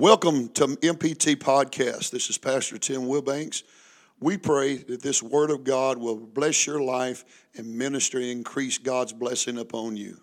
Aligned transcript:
Welcome 0.00 0.50
to 0.50 0.68
MPT 0.68 1.34
Podcast. 1.34 2.12
This 2.12 2.30
is 2.30 2.38
Pastor 2.38 2.78
Tim 2.78 3.00
Wilbanks. 3.00 3.64
We 4.20 4.38
pray 4.38 4.76
that 4.76 5.02
this 5.02 5.24
Word 5.24 5.50
of 5.50 5.64
God 5.64 5.98
will 5.98 6.14
bless 6.14 6.68
your 6.68 6.80
life 6.80 7.24
and 7.56 7.76
ministry, 7.76 8.30
and 8.30 8.38
increase 8.38 8.78
God's 8.78 9.12
blessing 9.12 9.58
upon 9.58 9.96
you. 9.96 10.20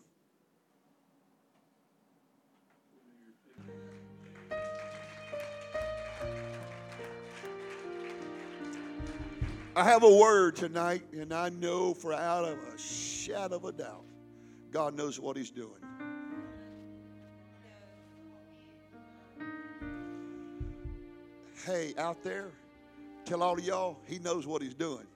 I 9.76 9.84
have 9.84 10.04
a 10.04 10.16
word 10.16 10.55
tonight, 10.55 11.04
and 11.12 11.34
I 11.34 11.50
know 11.50 11.94
for 11.94 12.14
out 12.14 12.46
of 12.46 12.57
a 12.73 12.78
shadow 12.78 13.57
of 13.57 13.66
a 13.66 13.73
doubt, 13.73 14.05
God 14.71 14.96
knows 14.96 15.20
what 15.20 15.36
He's 15.36 15.52
doing. 15.52 15.82
Hey, 21.65 21.96
out 21.97 22.24
there, 22.24 22.51
tell 23.25 23.42
all 23.42 23.57
of 23.57 23.65
y'all, 23.65 23.97
He 24.05 24.19
knows 24.19 24.46
what 24.46 24.61
He's 24.61 24.75
doing. 24.75 25.07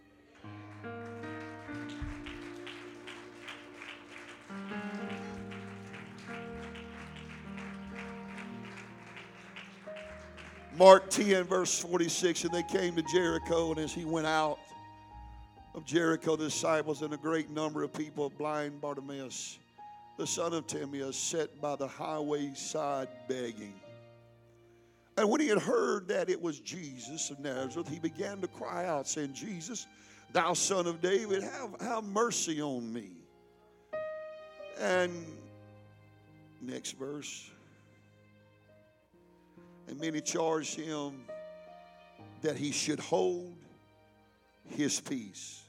Mark 10.76 11.12
10, 11.12 11.44
verse 11.44 11.78
46, 11.78 12.46
and 12.46 12.52
they 12.52 12.64
came 12.64 12.96
to 12.96 13.04
Jericho, 13.04 13.70
and 13.70 13.80
as 13.80 13.94
he 13.94 14.06
went 14.06 14.26
out 14.26 14.58
of 15.76 15.86
Jericho, 15.86 16.36
the 16.36 16.46
disciples 16.46 17.04
and 17.04 17.14
a 17.14 17.18
great 17.18 17.52
number 17.52 17.84
of 17.84 17.94
people, 17.94 18.32
blind 18.40 18.82
Bartimaeus, 18.82 19.60
the 20.18 20.26
son 20.26 20.54
of 20.54 20.66
Timaeus, 20.66 21.16
sat 21.16 21.62
by 21.62 21.76
the 21.76 21.88
highway 21.88 22.56
side 22.56 23.10
begging. 23.28 23.74
And 25.20 25.30
when 25.30 25.42
he 25.42 25.50
had 25.50 25.60
heard 25.60 26.08
that 26.08 26.30
it 26.30 26.42
was 26.42 26.62
Jesus 26.62 27.30
of 27.30 27.40
Nazareth, 27.40 27.90
he 27.90 28.00
began 28.00 28.40
to 28.40 28.48
cry 28.48 28.86
out, 28.86 29.06
saying, 29.06 29.34
Jesus, 29.34 29.86
thou 30.32 30.54
son 30.54 30.88
of 30.88 31.02
David, 31.02 31.44
have, 31.44 31.76
have 31.82 32.06
mercy 32.06 32.62
on 32.62 32.94
me. 32.94 33.10
And 34.80 35.12
next 36.62 36.94
verse. 36.94 37.52
And 39.90 40.00
many 40.00 40.22
charged 40.22 40.80
him 40.80 41.26
that 42.42 42.56
he 42.56 42.72
should 42.72 43.02
hold 43.02 43.58
his 44.70 45.02
peace. 45.02 45.64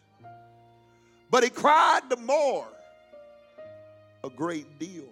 But 1.29 1.43
he 1.43 1.51
cried 1.51 2.03
the 2.09 2.19
more 2.19 2.69
a 4.23 4.31
great 4.31 4.79
deal. 4.79 5.09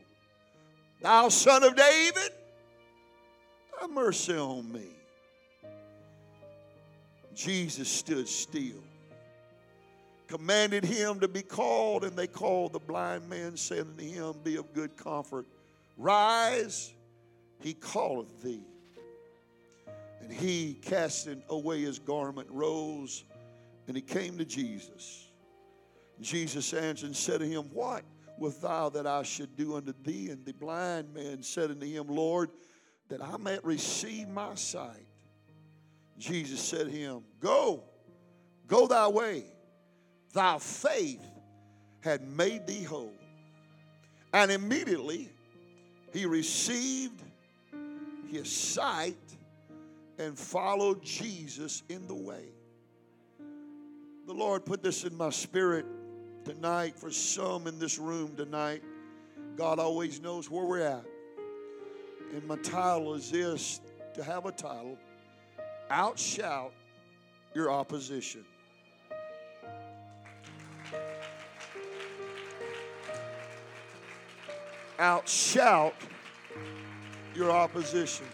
Thou 1.03 1.29
son 1.29 1.65
of 1.65 1.75
David, 1.75 2.31
have 3.81 3.91
mercy 3.91 4.37
on 4.37 4.71
me. 4.73 4.87
Jesus 7.35 7.89
stood 7.89 8.29
still, 8.29 8.83
commanded 10.27 10.85
him 10.85 11.21
to 11.21 11.29
be 11.29 11.43
called, 11.43 12.05
and 12.05 12.17
they 12.17 12.27
called 12.27 12.73
the 12.73 12.81
blind 12.81 13.29
man, 13.29 13.57
saying 13.57 13.95
to 13.97 14.05
him, 14.05 14.35
Be 14.43 14.57
of 14.57 14.73
good 14.73 14.97
comfort. 14.97 15.47
Rise, 15.97 16.93
he 17.61 17.75
calleth 17.75 18.43
thee. 18.43 18.63
And 20.21 20.33
he, 20.33 20.75
casting 20.83 21.43
away 21.49 21.83
his 21.83 21.99
garment, 21.99 22.49
rose 22.51 23.25
and 23.89 23.97
he 23.97 24.03
came 24.03 24.37
to 24.39 24.45
Jesus. 24.45 25.27
Jesus 26.21 26.75
answered 26.75 27.07
and 27.07 27.17
said 27.17 27.41
to 27.41 27.47
him, 27.47 27.63
What 27.73 28.05
wilt 28.37 28.61
thou 28.61 28.91
that 28.91 29.07
I 29.07 29.23
should 29.23 29.57
do 29.57 29.77
unto 29.77 29.95
thee? 30.05 30.29
And 30.29 30.45
the 30.45 30.53
blind 30.53 31.13
man 31.15 31.43
said 31.43 31.71
unto 31.71 31.87
him, 31.87 32.07
Lord, 32.07 32.51
that 33.09 33.23
I 33.23 33.37
may 33.37 33.59
receive 33.63 34.29
my 34.29 34.55
sight. 34.55 35.07
Jesus 36.19 36.61
said 36.61 36.87
to 36.87 36.91
him, 36.91 37.23
Go, 37.41 37.83
go 38.67 38.87
thy 38.87 39.09
way. 39.09 39.45
Thy 40.33 40.59
faith 40.59 41.25
had 42.01 42.23
made 42.29 42.67
thee 42.67 42.83
whole. 42.83 43.13
And 44.33 44.51
immediately 44.51 45.31
he 46.13 46.27
received 46.27 47.23
his 48.31 48.51
sight 48.55 49.17
and 50.19 50.39
followed 50.39 51.03
Jesus 51.03 51.83
in 51.89 52.07
the 52.07 52.15
way. 52.15 52.45
The 54.27 54.35
Lord 54.35 54.67
put 54.67 54.83
this 54.83 55.05
in 55.05 55.17
my 55.17 55.31
spirit 55.31 55.87
tonight 56.45 56.99
for 56.99 57.11
some 57.11 57.67
in 57.67 57.79
this 57.79 57.99
room 57.99 58.37
tonight. 58.37 58.83
God 59.57 59.79
always 59.79 60.21
knows 60.21 60.51
where 60.51 60.65
we're 60.65 60.81
at. 60.81 61.05
And 62.35 62.47
my 62.47 62.57
title 62.57 63.15
is 63.15 63.31
this 63.31 63.81
to 64.15 64.23
have 64.23 64.47
a 64.47 64.53
title 64.53 64.99
Outshout 65.91 66.71
Your 67.55 67.71
Opposition. 67.71 68.45
Outshout 74.99 75.93
your 77.35 77.53
opposition. 77.53 78.27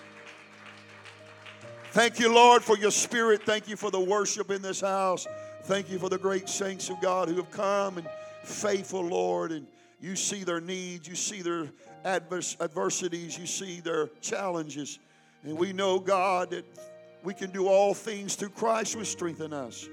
Thank 1.91 2.19
you, 2.19 2.35
Lord, 2.35 2.65
for 2.65 2.77
your 2.79 2.91
spirit. 2.91 3.43
Thank 3.45 3.69
you 3.69 3.77
for 3.77 3.91
the 3.91 4.01
worship 4.01 4.51
in 4.51 4.63
this 4.63 4.81
house. 4.81 5.27
Thank 5.65 5.91
you 5.91 5.99
for 5.99 6.09
the 6.09 6.19
great 6.19 6.49
saints 6.49 6.89
of 6.89 7.01
God 7.01 7.29
who 7.29 7.37
have 7.37 7.51
come 7.51 7.99
and 7.99 8.09
faithful, 8.43 9.03
Lord. 9.03 9.53
And 9.53 9.67
you 10.05 10.17
see 10.17 10.45
their 10.45 10.61
needs, 10.61 11.09
you 11.09 11.15
see 11.15 11.41
their 11.41 11.71
adverse, 12.05 12.59
adversities, 12.61 13.39
you 13.39 13.47
see 13.47 13.81
their 13.81 14.09
challenges. 14.21 14.99
And 15.45 15.57
we 15.57 15.73
know, 15.73 15.99
God, 15.99 16.51
that 16.51 16.67
we 17.23 17.33
can 17.33 17.51
do 17.51 17.69
all 17.69 17.95
things 17.95 18.35
through 18.35 18.51
Christ 18.51 18.93
who 18.93 19.05
strengthen 19.07 19.55
us. 19.55 19.89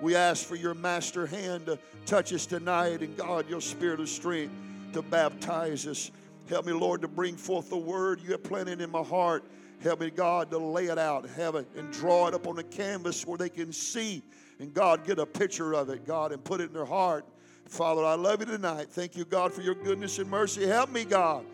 We 0.00 0.14
ask 0.14 0.46
for 0.46 0.54
your 0.54 0.74
master 0.74 1.26
hand 1.26 1.66
to 1.66 1.76
touch 2.06 2.32
us 2.32 2.46
tonight, 2.46 3.00
and 3.00 3.16
God, 3.16 3.50
your 3.50 3.60
spirit 3.60 3.98
of 3.98 4.08
strength 4.08 4.54
to 4.92 5.02
baptize 5.02 5.88
us. 5.88 6.12
Help 6.48 6.64
me, 6.64 6.72
Lord, 6.72 7.02
to 7.02 7.08
bring 7.08 7.36
forth 7.36 7.68
the 7.68 7.76
word 7.76 8.20
you 8.20 8.30
have 8.30 8.44
planted 8.44 8.80
in 8.80 8.92
my 8.92 9.02
heart. 9.02 9.42
Help 9.82 9.98
me, 9.98 10.10
God, 10.10 10.52
to 10.52 10.58
lay 10.58 10.86
it 10.86 10.98
out, 10.98 11.28
have 11.30 11.56
it, 11.56 11.66
and 11.76 11.92
draw 11.92 12.28
it 12.28 12.34
up 12.34 12.46
on 12.46 12.54
the 12.54 12.62
canvas 12.62 13.26
where 13.26 13.38
they 13.38 13.48
can 13.48 13.72
see. 13.72 14.22
And 14.60 14.72
God, 14.72 15.04
get 15.04 15.18
a 15.18 15.26
picture 15.26 15.74
of 15.74 15.90
it, 15.90 16.06
God, 16.06 16.30
and 16.30 16.44
put 16.44 16.60
it 16.60 16.68
in 16.68 16.74
their 16.74 16.84
heart. 16.84 17.24
Father, 17.68 18.02
I 18.02 18.14
love 18.14 18.40
you 18.40 18.46
tonight. 18.46 18.88
Thank 18.88 19.14
you, 19.14 19.26
God, 19.26 19.52
for 19.52 19.60
your 19.60 19.74
goodness 19.74 20.18
and 20.18 20.30
mercy. 20.30 20.66
Help 20.66 20.90
me, 20.90 21.04
God. 21.04 21.44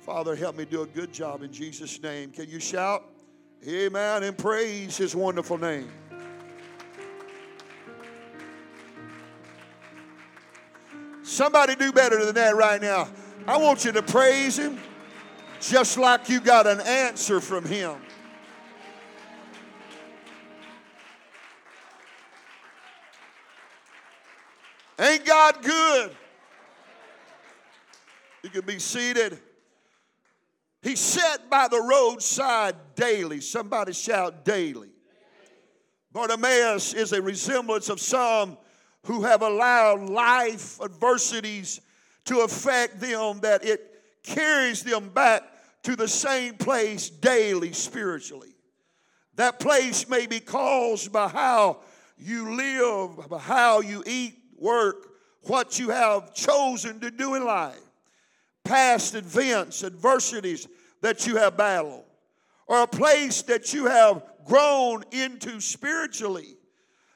Father, 0.00 0.34
help 0.34 0.56
me 0.56 0.64
do 0.64 0.80
a 0.80 0.86
good 0.86 1.12
job 1.12 1.42
in 1.42 1.52
Jesus' 1.52 2.02
name. 2.02 2.30
Can 2.30 2.48
you 2.48 2.58
shout? 2.58 3.04
Amen 3.66 4.22
and 4.22 4.38
praise 4.38 4.96
his 4.96 5.14
wonderful 5.14 5.58
name. 5.58 5.90
Somebody 11.22 11.74
do 11.74 11.92
better 11.92 12.24
than 12.24 12.34
that 12.36 12.56
right 12.56 12.80
now. 12.80 13.08
I 13.46 13.58
want 13.58 13.84
you 13.84 13.92
to 13.92 14.02
praise 14.02 14.58
him 14.58 14.78
just 15.60 15.98
like 15.98 16.30
you 16.30 16.40
got 16.40 16.66
an 16.66 16.80
answer 16.80 17.40
from 17.40 17.66
him. 17.66 17.96
Ain't 25.00 25.24
God 25.24 25.62
good? 25.62 26.16
You 28.42 28.50
can 28.50 28.64
be 28.64 28.78
seated. 28.78 29.38
He 30.82 30.96
sat 30.96 31.48
by 31.50 31.68
the 31.68 31.80
roadside 31.80 32.74
daily. 32.94 33.40
Somebody 33.40 33.92
shout 33.92 34.44
daily. 34.44 34.90
Bartimaeus 36.12 36.94
is 36.94 37.12
a 37.12 37.20
resemblance 37.20 37.88
of 37.88 38.00
some 38.00 38.56
who 39.04 39.22
have 39.22 39.42
allowed 39.42 40.08
life 40.08 40.80
adversities 40.80 41.80
to 42.24 42.40
affect 42.40 43.00
them 43.00 43.40
that 43.40 43.64
it 43.64 44.02
carries 44.22 44.82
them 44.82 45.08
back 45.10 45.42
to 45.82 45.96
the 45.96 46.08
same 46.08 46.54
place 46.54 47.08
daily 47.08 47.72
spiritually. 47.72 48.54
That 49.36 49.60
place 49.60 50.08
may 50.08 50.26
be 50.26 50.40
caused 50.40 51.12
by 51.12 51.28
how 51.28 51.78
you 52.18 52.56
live, 52.56 53.28
by 53.28 53.38
how 53.38 53.80
you 53.80 54.02
eat, 54.06 54.37
work, 54.60 55.08
what 55.42 55.78
you 55.78 55.90
have 55.90 56.34
chosen 56.34 57.00
to 57.00 57.10
do 57.10 57.34
in 57.34 57.44
life, 57.44 57.78
past 58.64 59.14
events, 59.14 59.84
adversities 59.84 60.68
that 61.00 61.26
you 61.26 61.36
have 61.36 61.56
battled, 61.56 62.04
or 62.66 62.82
a 62.82 62.86
place 62.86 63.42
that 63.42 63.72
you 63.72 63.86
have 63.86 64.22
grown 64.44 65.04
into 65.12 65.60
spiritually. 65.60 66.56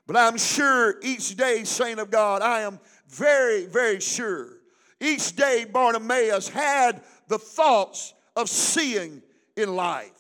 But 0.06 0.16
I'm 0.16 0.36
sure 0.36 0.96
each 1.02 1.36
day, 1.36 1.64
saint 1.64 2.00
of 2.00 2.10
God, 2.10 2.42
I 2.42 2.60
am 2.60 2.80
very, 3.08 3.66
very 3.66 4.00
sure. 4.00 4.58
Each 5.00 5.34
day, 5.34 5.64
Bartimaeus 5.64 6.48
had 6.48 7.02
the 7.28 7.38
thoughts 7.38 8.14
of 8.36 8.48
seeing 8.48 9.22
in 9.56 9.74
life. 9.74 10.10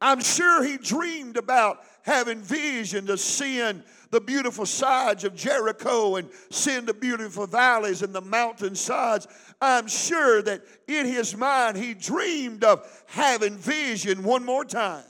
I'm 0.00 0.20
sure 0.20 0.62
he 0.62 0.76
dreamed 0.76 1.36
about 1.36 1.80
having 2.02 2.40
vision 2.40 3.10
of 3.10 3.20
seeing 3.20 3.82
the 4.10 4.20
beautiful 4.20 4.66
sides 4.66 5.24
of 5.24 5.34
Jericho 5.34 6.16
and 6.16 6.28
seeing 6.50 6.84
the 6.84 6.94
beautiful 6.94 7.46
valleys 7.46 8.02
and 8.02 8.14
the 8.14 8.20
mountainsides. 8.20 9.26
I'm 9.60 9.88
sure 9.88 10.42
that 10.42 10.62
in 10.86 11.06
his 11.06 11.36
mind 11.36 11.76
he 11.76 11.94
dreamed 11.94 12.64
of 12.64 12.86
having 13.06 13.56
vision 13.56 14.22
one 14.22 14.44
more 14.44 14.64
time. 14.64 15.04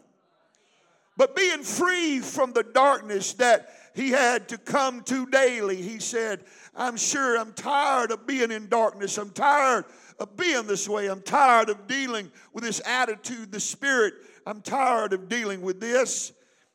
But 1.17 1.35
being 1.35 1.63
free 1.63 2.21
from 2.21 2.53
the 2.53 2.63
darkness 2.63 3.33
that 3.35 3.71
he 3.95 4.11
had 4.11 4.49
to 4.49 4.59
come 4.59 5.03
to 5.05 5.27
daily, 5.27 5.81
he 5.81 5.99
said, 5.99 6.45
I'm 6.75 6.97
sure 6.99 7.39
I'm 7.39 7.55
tired 7.55 8.11
of 8.11 8.27
being 8.27 8.51
in 8.51 8.69
darkness. 8.69 9.17
I'm 9.17 9.31
tired 9.31 9.87
of 10.19 10.37
being 10.37 10.67
this 10.67 10.87
way. 10.87 11.07
I'm 11.07 11.23
tired 11.23 11.71
of 11.71 11.87
dealing 11.87 12.31
with 12.53 12.65
this 12.65 12.83
attitude, 12.85 13.51
the 13.51 13.61
spirit. 13.61 14.15
I'm 14.47 14.61
tired 14.61 15.15
of 15.15 15.29
dealing 15.29 15.63
with 15.63 15.81
this. 15.81 16.33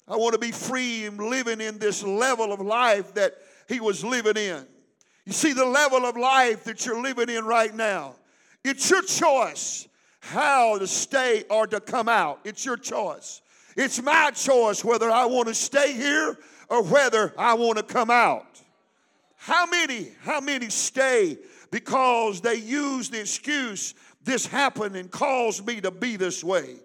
I 0.07 0.15
want 0.15 0.33
to 0.33 0.39
be 0.39 0.51
free 0.51 1.05
and 1.05 1.17
living 1.17 1.61
in 1.61 1.77
this 1.77 2.03
level 2.03 2.51
of 2.51 2.59
life 2.59 3.13
that 3.13 3.37
he 3.67 3.79
was 3.79 4.03
living 4.03 4.37
in. 4.37 4.65
You 5.25 5.33
see, 5.33 5.53
the 5.53 5.65
level 5.65 6.05
of 6.05 6.17
life 6.17 6.63
that 6.65 6.85
you're 6.85 7.01
living 7.01 7.29
in 7.29 7.45
right 7.45 7.73
now, 7.73 8.15
it's 8.63 8.89
your 8.89 9.03
choice 9.03 9.87
how 10.19 10.77
to 10.77 10.87
stay 10.87 11.43
or 11.49 11.67
to 11.67 11.79
come 11.79 12.07
out. 12.07 12.39
It's 12.43 12.65
your 12.65 12.77
choice. 12.77 13.41
It's 13.75 14.01
my 14.01 14.31
choice 14.31 14.83
whether 14.83 15.09
I 15.09 15.25
want 15.25 15.47
to 15.47 15.55
stay 15.55 15.93
here 15.93 16.37
or 16.69 16.83
whether 16.83 17.33
I 17.37 17.53
want 17.55 17.77
to 17.77 17.83
come 17.83 18.09
out. 18.09 18.61
How 19.37 19.65
many, 19.65 20.09
how 20.21 20.39
many 20.39 20.69
stay 20.69 21.37
because 21.71 22.41
they 22.41 22.55
use 22.55 23.09
the 23.09 23.21
excuse, 23.21 23.95
this 24.23 24.45
happened 24.45 24.95
and 24.95 25.09
caused 25.09 25.65
me 25.65 25.81
to 25.81 25.89
be 25.89 26.15
this 26.15 26.43
way? 26.43 26.75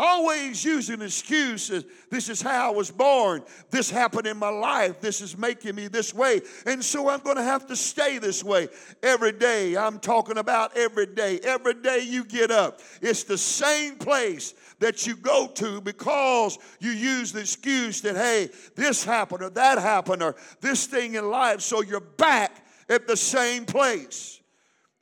Always 0.00 0.64
using 0.64 1.02
excuses. 1.02 1.84
This 2.08 2.28
is 2.28 2.40
how 2.40 2.68
I 2.68 2.74
was 2.74 2.88
born. 2.88 3.42
This 3.68 3.90
happened 3.90 4.28
in 4.28 4.36
my 4.36 4.48
life. 4.48 5.00
This 5.00 5.20
is 5.20 5.36
making 5.36 5.74
me 5.74 5.88
this 5.88 6.14
way. 6.14 6.40
And 6.66 6.84
so 6.84 7.08
I'm 7.08 7.18
going 7.18 7.36
to 7.36 7.42
have 7.42 7.66
to 7.66 7.74
stay 7.74 8.18
this 8.18 8.44
way 8.44 8.68
every 9.02 9.32
day. 9.32 9.76
I'm 9.76 9.98
talking 9.98 10.38
about 10.38 10.76
every 10.76 11.06
day. 11.06 11.40
Every 11.42 11.74
day 11.74 12.04
you 12.06 12.22
get 12.24 12.52
up, 12.52 12.80
it's 13.02 13.24
the 13.24 13.36
same 13.36 13.96
place 13.96 14.54
that 14.78 15.04
you 15.04 15.16
go 15.16 15.48
to 15.54 15.80
because 15.80 16.58
you 16.78 16.92
use 16.92 17.32
the 17.32 17.40
excuse 17.40 18.00
that, 18.02 18.14
hey, 18.14 18.50
this 18.76 19.02
happened 19.02 19.42
or 19.42 19.50
that 19.50 19.78
happened 19.78 20.22
or 20.22 20.36
this 20.60 20.86
thing 20.86 21.16
in 21.16 21.28
life. 21.28 21.60
So 21.60 21.82
you're 21.82 21.98
back 21.98 22.64
at 22.88 23.08
the 23.08 23.16
same 23.16 23.64
place. 23.64 24.40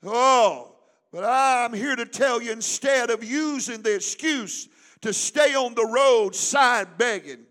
Oh, 0.03 0.75
but 1.13 1.23
I'm 1.23 1.75
here 1.75 1.97
to 1.97 2.07
tell 2.07 2.41
you 2.41 2.53
instead 2.53 3.11
of 3.11 3.23
using 3.23 3.83
the 3.83 3.95
excuse, 3.95 4.71
to 5.07 5.13
stay 5.13 5.55
on 5.55 5.73
the 5.77 5.87
road 5.87 6.35
side 6.35 6.99
begging. 6.99 7.47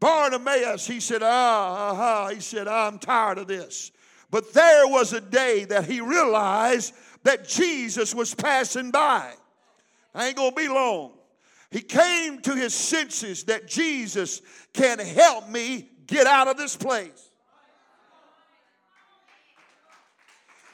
Bartimaeus, 0.00 0.86
he 0.86 1.00
said, 1.00 1.22
ah, 1.22 1.94
ah, 1.96 2.28
he 2.28 2.40
said, 2.40 2.68
I'm 2.68 2.98
tired 2.98 3.38
of 3.38 3.48
this. 3.48 3.90
But 4.30 4.52
there 4.52 4.86
was 4.86 5.14
a 5.14 5.20
day 5.20 5.64
that 5.64 5.86
he 5.86 6.02
realized 6.02 6.92
that 7.22 7.48
Jesus 7.48 8.14
was 8.14 8.34
passing 8.34 8.90
by. 8.90 9.32
I 10.14 10.26
ain't 10.26 10.36
gonna 10.36 10.54
be 10.54 10.68
long. 10.68 11.12
He 11.70 11.80
came 11.80 12.42
to 12.42 12.54
his 12.54 12.74
senses 12.74 13.44
that 13.44 13.66
Jesus 13.66 14.42
can 14.74 14.98
help 14.98 15.48
me 15.48 15.88
get 16.06 16.26
out 16.26 16.48
of 16.48 16.58
this 16.58 16.76
place. 16.76 17.30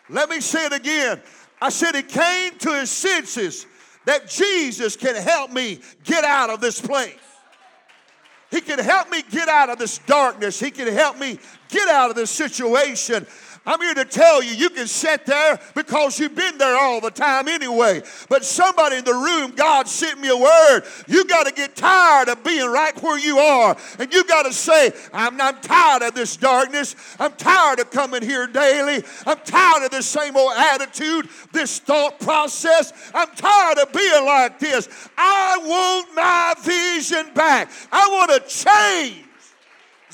Let 0.09 0.29
me 0.29 0.41
say 0.41 0.67
it 0.67 0.73
again. 0.73 1.23
I 1.63 1.69
said 1.69 1.95
he 1.95 2.03
came 2.03 2.59
to 2.59 2.81
his 2.81 2.91
senses 2.91 3.67
that 4.07 4.29
Jesus 4.29 4.97
can 4.97 5.15
help 5.15 5.53
me 5.53 5.81
get 6.05 6.25
out 6.25 6.49
of 6.49 6.61
this 6.61 6.81
place. 6.81 7.15
He 8.51 8.61
can 8.61 8.79
help 8.79 9.11
me 9.11 9.23
get 9.31 9.49
out 9.49 9.69
of 9.69 9.79
this 9.79 9.99
darkness. 9.99 10.59
He 10.59 10.71
can 10.71 10.89
help 10.89 11.19
me 11.19 11.39
get 11.69 11.89
out 11.89 12.11
of 12.11 12.17
this 12.17 12.31
situation. 12.31 13.27
I'm 13.67 13.81
here 13.81 13.95
to 13.95 14.05
tell 14.05 14.43
you, 14.43 14.53
you 14.53 14.71
can 14.71 14.87
sit 14.87 15.27
there 15.27 15.59
because 15.75 16.21
you've 16.21 16.37
been 16.37 16.57
there 16.57 16.79
all 16.79 17.01
the 17.01 17.11
time 17.11 17.49
anyway. 17.49 18.03
But 18.29 18.45
somebody 18.45 18.97
in 18.97 19.05
the 19.05 19.13
room, 19.13 19.51
God 19.57 19.89
sent 19.89 20.21
me 20.21 20.29
a 20.29 20.37
word. 20.37 20.83
You 21.09 21.25
got 21.25 21.47
to 21.47 21.53
get 21.53 21.75
tired 21.75 22.29
of 22.29 22.45
being 22.45 22.71
right 22.71 22.97
where 23.03 23.19
you 23.19 23.39
are. 23.39 23.77
And 23.99 24.13
you 24.15 24.25
got 24.25 24.45
to 24.45 24.53
say, 24.53 24.93
I'm, 25.13 25.41
I'm 25.41 25.61
tired 25.61 26.03
of 26.03 26.15
this 26.15 26.37
darkness. 26.37 26.95
I'm 27.19 27.33
tired 27.33 27.81
of 27.81 27.91
coming 27.91 28.23
here 28.23 28.47
daily. 28.47 29.03
I'm 29.27 29.39
tired 29.45 29.85
of 29.85 29.91
this 29.91 30.07
same 30.07 30.37
old 30.37 30.53
attitude, 30.57 31.29
this 31.53 31.81
thought 31.81 32.21
process. 32.21 32.93
I'm 33.13 33.29
tired 33.35 33.79
of 33.79 33.93
being 33.93 34.25
like 34.25 34.61
this. 34.61 34.89
I 35.19 35.59
want 35.65 36.15
my 36.15 36.55
vision 36.63 37.35
back. 37.35 37.71
I 37.91 38.09
want 38.09 38.31
to 38.31 38.49
change. 38.49 39.26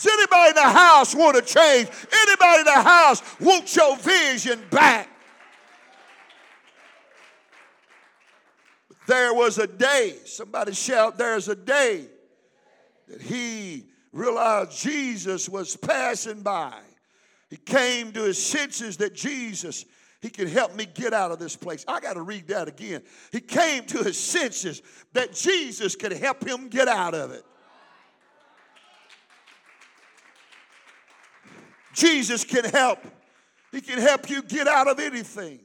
Does 0.02 0.12
anybody 0.12 0.48
in 0.48 0.54
the 0.56 0.62
house 0.62 1.14
want 1.14 1.36
to 1.36 1.42
change? 1.42 1.88
Anybody 2.12 2.60
in 2.60 2.64
the 2.64 2.82
house 2.82 3.22
want 3.38 3.76
your 3.76 3.96
vision 3.98 4.60
back? 4.68 5.08
There 9.06 9.32
was 9.32 9.58
a 9.58 9.66
day, 9.68 10.16
somebody 10.24 10.72
shout, 10.72 11.18
there's 11.18 11.48
a 11.48 11.54
day 11.54 12.06
that 13.06 13.20
he 13.20 13.84
realized 14.12 14.72
Jesus 14.72 15.48
was 15.48 15.76
passing 15.76 16.42
by. 16.42 16.74
He 17.48 17.56
came 17.56 18.10
to 18.12 18.22
his 18.22 18.44
senses 18.44 18.96
that 18.96 19.14
Jesus, 19.14 19.84
he 20.20 20.30
can 20.30 20.48
help 20.48 20.74
me 20.74 20.86
get 20.86 21.12
out 21.12 21.30
of 21.30 21.38
this 21.38 21.54
place. 21.54 21.84
I 21.86 22.00
got 22.00 22.14
to 22.14 22.22
read 22.22 22.48
that 22.48 22.66
again. 22.66 23.02
He 23.30 23.40
came 23.40 23.84
to 23.86 24.02
his 24.02 24.18
senses 24.18 24.82
that 25.12 25.32
Jesus 25.32 25.94
could 25.94 26.12
help 26.12 26.44
him 26.44 26.68
get 26.68 26.88
out 26.88 27.14
of 27.14 27.30
it. 27.30 27.44
Jesus 31.92 32.44
can 32.44 32.64
help. 32.64 32.98
He 33.70 33.80
can 33.80 33.98
help 33.98 34.28
you 34.28 34.42
get 34.42 34.68
out 34.68 34.88
of 34.88 34.98
anything. 34.98 35.60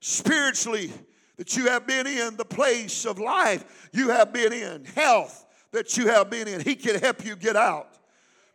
Spiritually, 0.00 0.92
that 1.36 1.56
you 1.56 1.66
have 1.66 1.86
been 1.86 2.06
in, 2.06 2.36
the 2.36 2.44
place 2.44 3.04
of 3.06 3.18
life 3.18 3.88
you 3.92 4.08
have 4.10 4.32
been 4.32 4.52
in, 4.52 4.84
health 4.84 5.46
that 5.72 5.96
you 5.96 6.08
have 6.08 6.28
been 6.30 6.48
in. 6.48 6.60
He 6.60 6.74
can 6.74 6.98
help 7.00 7.24
you 7.24 7.36
get 7.36 7.56
out. 7.56 7.88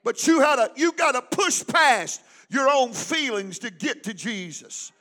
But 0.03 0.27
you 0.27 0.41
had 0.41 0.57
to, 0.57 0.71
you 0.75 0.91
got 0.91 1.13
to 1.13 1.21
push 1.35 1.65
past 1.65 2.21
your 2.49 2.69
own 2.69 2.91
feelings 2.91 3.59
to 3.59 3.71
get 3.71 4.03
to 4.03 4.13
Jesus. 4.13 4.91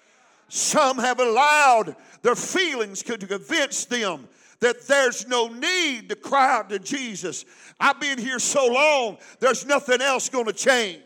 Some 0.49 0.99
have 0.99 1.19
allowed 1.19 1.97
their 2.23 2.37
feelings 2.37 3.03
to 3.05 3.19
convince 3.19 3.85
them 3.85 4.29
that 4.61 4.87
there's 4.87 5.27
no 5.27 5.49
need 5.49 6.09
to 6.11 6.15
cry 6.15 6.56
out 6.59 6.69
to 6.69 6.79
Jesus. 6.79 7.44
I've 7.81 7.99
been 7.99 8.19
here 8.19 8.39
so 8.39 8.69
long, 8.69 9.19
there's 9.41 9.67
nothing 9.67 10.00
else 10.00 10.29
going 10.29 10.47
to 10.47 10.53
change. 10.53 11.03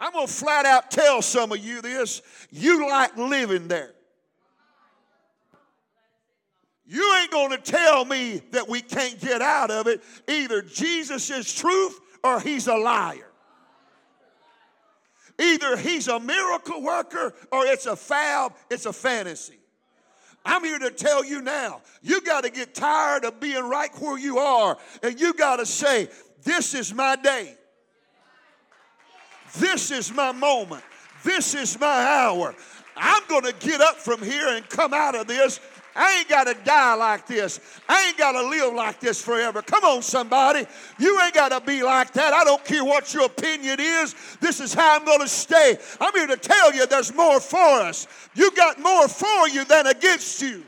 I'm 0.00 0.12
going 0.12 0.26
to 0.26 0.32
flat 0.32 0.64
out 0.64 0.90
tell 0.90 1.20
some 1.20 1.52
of 1.52 1.58
you 1.58 1.82
this. 1.82 2.22
You 2.50 2.88
like 2.88 3.16
living 3.18 3.68
there. 3.68 3.92
You 6.86 7.18
ain't 7.20 7.30
going 7.30 7.50
to 7.50 7.58
tell 7.58 8.04
me 8.04 8.40
that 8.50 8.68
we 8.68 8.80
can't 8.80 9.20
get 9.20 9.42
out 9.42 9.70
of 9.70 9.86
it. 9.86 10.02
Either 10.26 10.62
Jesus 10.62 11.30
is 11.30 11.54
truth 11.54 12.00
or 12.24 12.40
he's 12.40 12.66
a 12.66 12.74
liar. 12.74 13.30
Either 15.38 15.76
he's 15.76 16.08
a 16.08 16.18
miracle 16.18 16.82
worker 16.82 17.32
or 17.52 17.64
it's 17.66 17.86
a 17.86 17.94
fab, 17.94 18.54
it's 18.70 18.86
a 18.86 18.92
fantasy. 18.92 19.58
I'm 20.44 20.64
here 20.64 20.78
to 20.78 20.90
tell 20.90 21.24
you 21.24 21.42
now, 21.42 21.82
you 22.02 22.22
got 22.22 22.44
to 22.44 22.50
get 22.50 22.74
tired 22.74 23.24
of 23.24 23.38
being 23.38 23.68
right 23.68 23.90
where 24.00 24.18
you 24.18 24.38
are 24.38 24.76
and 25.02 25.20
you 25.20 25.34
got 25.34 25.56
to 25.56 25.66
say, 25.66 26.08
This 26.42 26.74
is 26.74 26.92
my 26.92 27.16
day. 27.16 27.56
This 29.58 29.90
is 29.90 30.12
my 30.12 30.32
moment. 30.32 30.82
This 31.24 31.54
is 31.54 31.78
my 31.78 31.86
hour. 31.86 32.54
I'm 32.96 33.22
going 33.28 33.44
to 33.44 33.54
get 33.54 33.80
up 33.80 33.96
from 33.96 34.22
here 34.22 34.48
and 34.48 34.68
come 34.68 34.92
out 34.92 35.14
of 35.14 35.26
this. 35.26 35.60
I 35.94 36.18
ain't 36.18 36.28
got 36.28 36.46
to 36.46 36.54
die 36.64 36.94
like 36.94 37.26
this. 37.26 37.60
I 37.88 38.06
ain't 38.06 38.16
got 38.16 38.32
to 38.32 38.42
live 38.48 38.74
like 38.74 39.00
this 39.00 39.20
forever. 39.20 39.60
Come 39.60 39.84
on, 39.84 40.02
somebody. 40.02 40.64
You 40.98 41.20
ain't 41.22 41.34
got 41.34 41.48
to 41.48 41.60
be 41.60 41.82
like 41.82 42.12
that. 42.12 42.32
I 42.32 42.44
don't 42.44 42.64
care 42.64 42.84
what 42.84 43.12
your 43.12 43.24
opinion 43.26 43.80
is. 43.80 44.14
This 44.40 44.60
is 44.60 44.72
how 44.72 44.96
I'm 44.96 45.04
going 45.04 45.20
to 45.20 45.28
stay. 45.28 45.78
I'm 46.00 46.12
here 46.12 46.28
to 46.28 46.36
tell 46.36 46.72
you 46.72 46.86
there's 46.86 47.14
more 47.14 47.40
for 47.40 47.58
us. 47.58 48.06
You 48.34 48.50
got 48.52 48.78
more 48.78 49.08
for 49.08 49.48
you 49.48 49.64
than 49.64 49.86
against 49.88 50.40
you. 50.42 50.64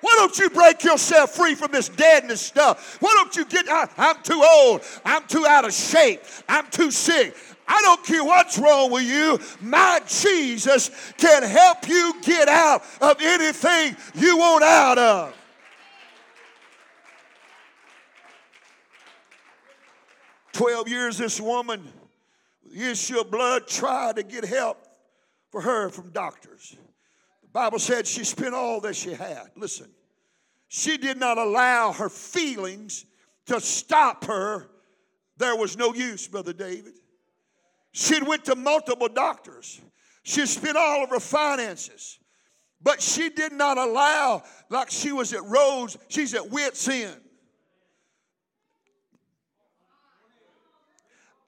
Why 0.00 0.12
don't 0.16 0.38
you 0.38 0.48
break 0.50 0.84
yourself 0.84 1.30
free 1.32 1.54
from 1.54 1.72
this 1.72 1.88
deadness 1.88 2.40
stuff? 2.40 2.98
Why 3.00 3.12
don't 3.14 3.34
you 3.34 3.44
get, 3.44 3.68
I, 3.68 3.88
I'm 3.96 4.22
too 4.22 4.42
old. 4.42 4.82
I'm 5.04 5.26
too 5.26 5.44
out 5.46 5.64
of 5.64 5.72
shape. 5.72 6.22
I'm 6.48 6.68
too 6.70 6.90
sick. 6.90 7.36
I 7.66 7.82
don't 7.82 8.02
care 8.04 8.24
what's 8.24 8.58
wrong 8.58 8.90
with 8.90 9.02
you. 9.02 9.38
My 9.60 10.00
Jesus 10.06 10.90
can 11.18 11.42
help 11.42 11.88
you 11.88 12.14
get 12.22 12.48
out 12.48 12.82
of 13.00 13.16
anything 13.20 13.96
you 14.14 14.38
want 14.38 14.64
out 14.64 14.98
of. 14.98 15.34
Twelve 20.52 20.88
years, 20.88 21.18
this 21.18 21.40
woman 21.40 21.86
issue 22.74 23.20
of 23.20 23.30
blood 23.30 23.68
tried 23.68 24.16
to 24.16 24.22
get 24.22 24.44
help 24.44 24.78
for 25.50 25.60
her 25.60 25.88
from 25.90 26.10
doctors. 26.10 26.76
Bible 27.58 27.80
said 27.80 28.06
she 28.06 28.22
spent 28.22 28.54
all 28.54 28.80
that 28.82 28.94
she 28.94 29.12
had. 29.12 29.50
Listen, 29.56 29.90
she 30.68 30.96
did 30.96 31.16
not 31.16 31.38
allow 31.38 31.90
her 31.90 32.08
feelings 32.08 33.04
to 33.46 33.60
stop 33.60 34.26
her. 34.26 34.70
There 35.38 35.56
was 35.56 35.76
no 35.76 35.92
use, 35.92 36.28
Brother 36.28 36.52
David. 36.52 36.92
She'd 37.90 38.24
went 38.24 38.44
to 38.44 38.54
multiple 38.54 39.08
doctors. 39.08 39.80
She 40.22 40.46
spent 40.46 40.76
all 40.76 41.02
of 41.02 41.10
her 41.10 41.18
finances. 41.18 42.20
But 42.80 43.02
she 43.02 43.28
did 43.28 43.50
not 43.50 43.76
allow, 43.76 44.44
like 44.70 44.88
she 44.88 45.10
was 45.10 45.32
at 45.32 45.42
Rhodes, 45.42 45.98
she's 46.06 46.34
at 46.34 46.48
wit's 46.48 46.86
end. 46.86 47.20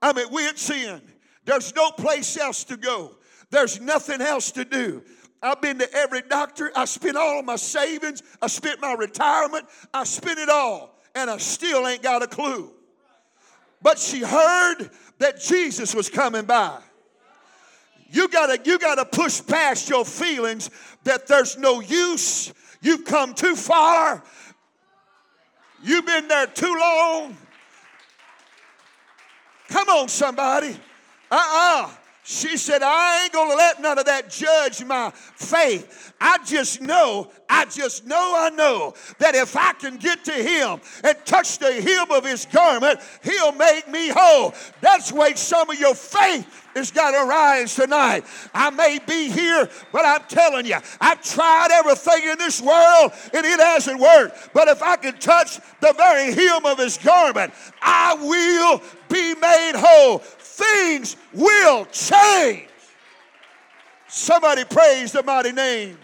I'm 0.02 0.18
at 0.18 0.32
wit's 0.32 0.68
end. 0.70 1.02
There's 1.44 1.72
no 1.76 1.92
place 1.92 2.36
else 2.36 2.64
to 2.64 2.76
go. 2.76 3.16
There's 3.50 3.80
nothing 3.80 4.20
else 4.20 4.50
to 4.52 4.64
do. 4.64 5.04
I've 5.42 5.60
been 5.60 5.78
to 5.78 5.92
every 5.94 6.22
doctor. 6.22 6.70
I 6.76 6.84
spent 6.84 7.16
all 7.16 7.38
of 7.38 7.44
my 7.44 7.56
savings. 7.56 8.22
I 8.42 8.46
spent 8.46 8.80
my 8.80 8.92
retirement. 8.92 9.66
I 9.92 10.04
spent 10.04 10.38
it 10.38 10.48
all. 10.48 10.98
And 11.14 11.30
I 11.30 11.38
still 11.38 11.86
ain't 11.88 12.02
got 12.02 12.22
a 12.22 12.26
clue. 12.26 12.70
But 13.82 13.98
she 13.98 14.20
heard 14.20 14.90
that 15.18 15.40
Jesus 15.40 15.94
was 15.94 16.10
coming 16.10 16.44
by. 16.44 16.78
You 18.10 18.28
gotta, 18.28 18.58
you 18.64 18.78
gotta 18.78 19.04
push 19.04 19.40
past 19.46 19.88
your 19.88 20.04
feelings 20.04 20.68
that 21.04 21.26
there's 21.26 21.56
no 21.56 21.80
use. 21.80 22.52
You've 22.82 23.04
come 23.04 23.34
too 23.34 23.56
far. 23.56 24.22
You've 25.82 26.04
been 26.04 26.28
there 26.28 26.46
too 26.46 26.76
long. 26.78 27.36
Come 29.68 29.88
on, 29.88 30.08
somebody. 30.08 30.76
Uh 31.30 31.36
uh-uh. 31.36 31.86
uh 31.86 31.94
she 32.30 32.56
said, 32.56 32.80
I 32.80 33.24
ain't 33.24 33.32
gonna 33.32 33.56
let 33.56 33.82
none 33.82 33.98
of 33.98 34.04
that 34.04 34.30
judge 34.30 34.84
my 34.84 35.10
faith. 35.10 36.12
I 36.20 36.38
just 36.44 36.80
know, 36.80 37.28
I 37.48 37.64
just 37.64 38.06
know, 38.06 38.34
I 38.36 38.50
know 38.50 38.94
that 39.18 39.34
if 39.34 39.56
I 39.56 39.72
can 39.72 39.96
get 39.96 40.24
to 40.26 40.32
him 40.32 40.80
and 41.02 41.16
touch 41.24 41.58
the 41.58 41.72
hem 41.72 42.12
of 42.12 42.24
his 42.24 42.46
garment, 42.46 43.00
he'll 43.24 43.50
make 43.50 43.88
me 43.88 44.10
whole. 44.14 44.54
That's 44.80 45.10
why 45.10 45.34
some 45.34 45.70
of 45.70 45.80
your 45.80 45.96
faith 45.96 46.46
has 46.76 46.92
got 46.92 47.10
to 47.10 47.28
rise 47.28 47.74
tonight. 47.74 48.24
I 48.54 48.70
may 48.70 49.00
be 49.04 49.28
here, 49.28 49.68
but 49.90 50.04
I'm 50.04 50.22
telling 50.28 50.66
you, 50.66 50.76
I've 51.00 51.22
tried 51.24 51.70
everything 51.72 52.30
in 52.30 52.38
this 52.38 52.62
world 52.62 53.12
and 53.34 53.44
it 53.44 53.58
hasn't 53.58 53.98
worked. 53.98 54.50
But 54.54 54.68
if 54.68 54.84
I 54.84 54.94
can 54.94 55.18
touch 55.18 55.58
the 55.80 55.92
very 55.96 56.32
hem 56.32 56.64
of 56.64 56.78
his 56.78 56.96
garment, 56.96 57.52
I 57.82 58.14
will 58.14 58.80
be 59.08 59.34
made 59.34 59.72
whole 59.74 60.22
things 60.60 61.16
will 61.32 61.86
change. 61.86 62.68
Somebody 64.08 64.64
praise 64.64 65.12
the 65.12 65.22
mighty 65.22 65.52
name. 65.52 65.96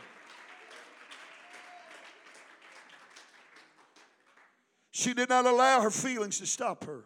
She 4.92 5.12
did 5.12 5.28
not 5.28 5.44
allow 5.44 5.80
her 5.82 5.90
feelings 5.90 6.38
to 6.38 6.46
stop 6.46 6.84
her. 6.84 7.04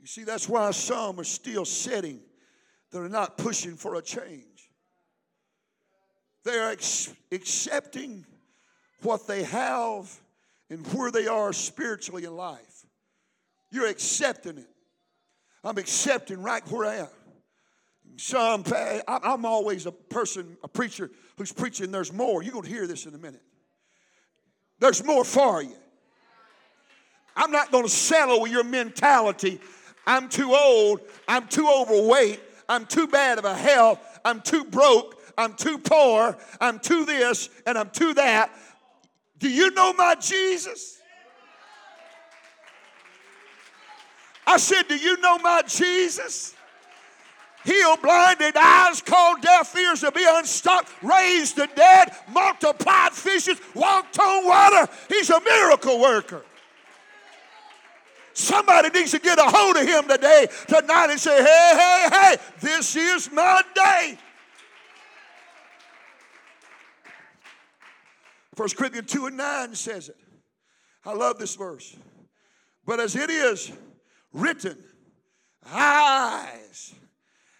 You 0.00 0.06
see, 0.06 0.24
that's 0.24 0.48
why 0.48 0.70
some 0.70 1.20
are 1.20 1.24
still 1.24 1.64
sitting, 1.64 2.20
they're 2.90 3.08
not 3.08 3.36
pushing 3.36 3.76
for 3.76 3.96
a 3.96 4.02
change. 4.02 4.70
They're 6.42 6.70
ex- 6.70 7.12
accepting 7.30 8.24
what 9.02 9.26
they 9.26 9.42
have 9.42 10.10
and 10.70 10.86
where 10.94 11.10
they 11.10 11.26
are 11.26 11.52
spiritually 11.52 12.24
in 12.24 12.34
life. 12.34 12.86
You're 13.70 13.88
accepting 13.88 14.58
it. 14.58 14.68
I'm 15.62 15.78
accepting 15.78 16.42
right 16.42 16.62
where 16.70 16.86
I 16.86 16.96
am. 16.96 17.08
Some, 18.16 18.64
I'm 19.06 19.44
always 19.44 19.86
a 19.86 19.92
person, 19.92 20.56
a 20.62 20.68
preacher 20.68 21.10
who's 21.36 21.52
preaching 21.52 21.90
there's 21.90 22.12
more. 22.12 22.42
You're 22.42 22.52
going 22.52 22.64
to 22.64 22.70
hear 22.70 22.86
this 22.86 23.06
in 23.06 23.14
a 23.14 23.18
minute. 23.18 23.42
There's 24.78 25.04
more 25.04 25.24
for 25.24 25.62
you. 25.62 25.76
I'm 27.36 27.50
not 27.50 27.70
going 27.70 27.84
to 27.84 27.90
settle 27.90 28.42
with 28.42 28.52
your 28.52 28.64
mentality. 28.64 29.60
I'm 30.06 30.28
too 30.28 30.54
old. 30.54 31.00
I'm 31.28 31.46
too 31.48 31.68
overweight. 31.68 32.40
I'm 32.68 32.86
too 32.86 33.06
bad 33.06 33.38
of 33.38 33.44
a 33.44 33.54
health. 33.54 34.00
I'm 34.24 34.40
too 34.40 34.64
broke. 34.64 35.18
I'm 35.38 35.54
too 35.54 35.78
poor. 35.78 36.36
I'm 36.60 36.78
too 36.78 37.04
this 37.04 37.48
and 37.66 37.78
I'm 37.78 37.90
too 37.90 38.14
that. 38.14 38.50
Do 39.38 39.48
you 39.48 39.70
know 39.70 39.92
my 39.94 40.16
Jesus? 40.16 40.99
I 44.50 44.56
said, 44.56 44.88
Do 44.88 44.96
you 44.96 45.16
know 45.18 45.38
my 45.38 45.62
Jesus? 45.62 46.56
Healed 47.64 48.02
blinded 48.02 48.56
eyes, 48.56 49.00
call 49.00 49.38
deaf 49.40 49.76
ears 49.76 50.00
to 50.00 50.10
be 50.10 50.26
unstopped, 50.26 50.90
raised 51.02 51.56
the 51.56 51.68
dead, 51.76 52.10
multiplied 52.32 53.12
fishes, 53.12 53.60
walked 53.74 54.18
on 54.18 54.46
water. 54.46 54.90
He's 55.08 55.30
a 55.30 55.40
miracle 55.40 56.00
worker. 56.00 56.42
Somebody 58.32 58.88
needs 58.88 59.12
to 59.12 59.20
get 59.20 59.38
a 59.38 59.44
hold 59.44 59.76
of 59.76 59.86
him 59.86 60.08
today, 60.08 60.48
tonight, 60.66 61.10
and 61.10 61.20
say, 61.20 61.44
Hey, 61.44 61.72
hey, 61.74 62.08
hey, 62.10 62.36
this 62.60 62.96
is 62.96 63.30
my 63.30 63.62
day. 63.74 64.18
1 68.56 68.68
Corinthians 68.70 69.12
2 69.12 69.26
and 69.26 69.36
9 69.36 69.74
says 69.76 70.08
it. 70.08 70.16
I 71.04 71.12
love 71.12 71.38
this 71.38 71.54
verse. 71.54 71.96
But 72.84 72.98
as 72.98 73.14
it 73.14 73.30
is, 73.30 73.70
written, 74.32 74.76
eyes 75.66 76.94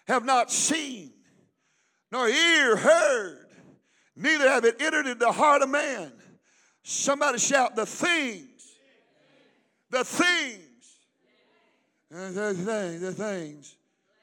have 0.07 0.25
not 0.25 0.51
seen, 0.51 1.11
nor 2.11 2.27
ear 2.27 2.75
heard, 2.75 3.47
neither 4.15 4.49
have 4.49 4.65
it 4.65 4.81
entered 4.81 5.07
into 5.07 5.19
the 5.19 5.31
heart 5.31 5.61
of 5.61 5.69
man. 5.69 6.11
Somebody 6.83 7.37
shout, 7.37 7.75
the 7.75 7.85
things, 7.85 8.75
the 9.89 10.03
things, 10.03 10.97
the 12.09 12.53
things, 12.53 13.01
the 13.01 13.13
things. 13.13 13.77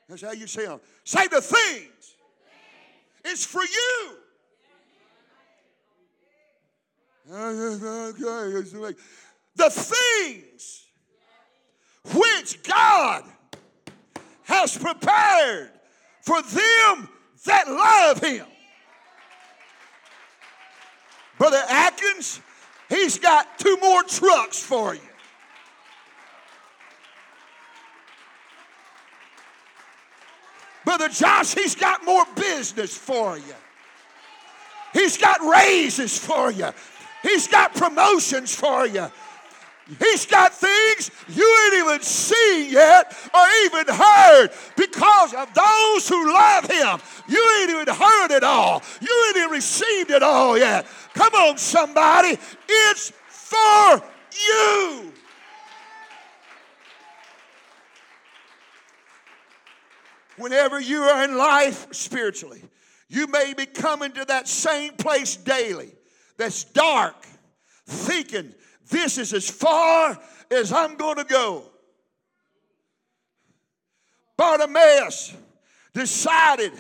That's 0.09 0.23
how 0.23 0.33
you 0.33 0.47
say 0.47 0.67
them. 0.67 0.81
Say 1.05 1.27
the 1.29 1.41
things. 1.41 2.17
It's 3.25 3.45
for 3.45 3.63
you. 3.63 4.15
The 9.57 9.71
things 9.71 10.88
which 12.05 12.63
God 12.63 13.25
has 14.45 14.77
prepared 14.77 15.71
for 16.23 16.41
them 16.43 17.09
that 17.45 17.69
love 17.69 18.21
Him. 18.23 18.47
Brother 21.39 21.63
Atkins, 21.69 22.41
he's 22.89 23.19
got 23.19 23.59
two 23.59 23.77
more 23.81 24.03
trucks 24.03 24.63
for 24.63 24.95
you. 24.95 25.01
Brother 30.85 31.09
Josh, 31.09 31.55
he's 31.55 31.75
got 31.75 32.05
more 32.05 32.25
business 32.35 32.97
for 32.97 33.37
you. 33.37 33.55
He's 34.95 35.19
got 35.19 35.41
raises 35.43 36.19
for 36.19 36.51
you. 36.51 36.71
He's 37.23 37.47
got 37.47 37.75
promotions 37.75 38.55
for 38.55 38.87
you. 38.87 39.09
He's 39.99 40.27
got 40.27 40.53
things 40.53 41.11
you 41.29 41.59
ain't 41.65 41.87
even 41.87 42.03
seen 42.03 42.71
yet 42.71 43.17
or 43.33 43.41
even 43.65 43.95
heard 43.95 44.51
because 44.77 45.33
of 45.33 45.53
those 45.55 46.09
who 46.09 46.31
love 46.33 46.65
him. 46.71 47.01
You 47.27 47.61
ain't 47.61 47.71
even 47.71 47.95
heard 47.95 48.31
it 48.31 48.45
all. 48.45 48.83
You 49.01 49.25
ain't 49.29 49.37
even 49.39 49.51
received 49.51 50.11
it 50.11 50.23
all 50.23 50.59
yet. 50.59 50.87
Come 51.15 51.35
on, 51.35 51.57
somebody. 51.57 52.39
It's 52.69 53.13
for 53.29 54.03
you. 54.47 55.13
Whenever 60.37 60.79
you 60.81 61.01
are 61.01 61.25
in 61.25 61.37
life 61.39 61.93
spiritually, 61.93 62.63
you 63.09 63.27
may 63.27 63.55
be 63.55 63.65
coming 63.65 64.13
to 64.13 64.25
that 64.27 64.49
same 64.49 64.93
place 64.93 65.35
daily 65.35 65.95
that's 66.37 66.65
dark, 66.65 67.27
thinking 67.87 68.55
this 68.89 69.19
is 69.19 69.33
as 69.33 69.51
far 69.51 70.19
as 70.51 70.73
I'm 70.73 70.97
going 70.97 71.17
to 71.17 71.25
go. 71.25 71.65
Bartimaeus 74.37 75.35
decided 75.93 76.73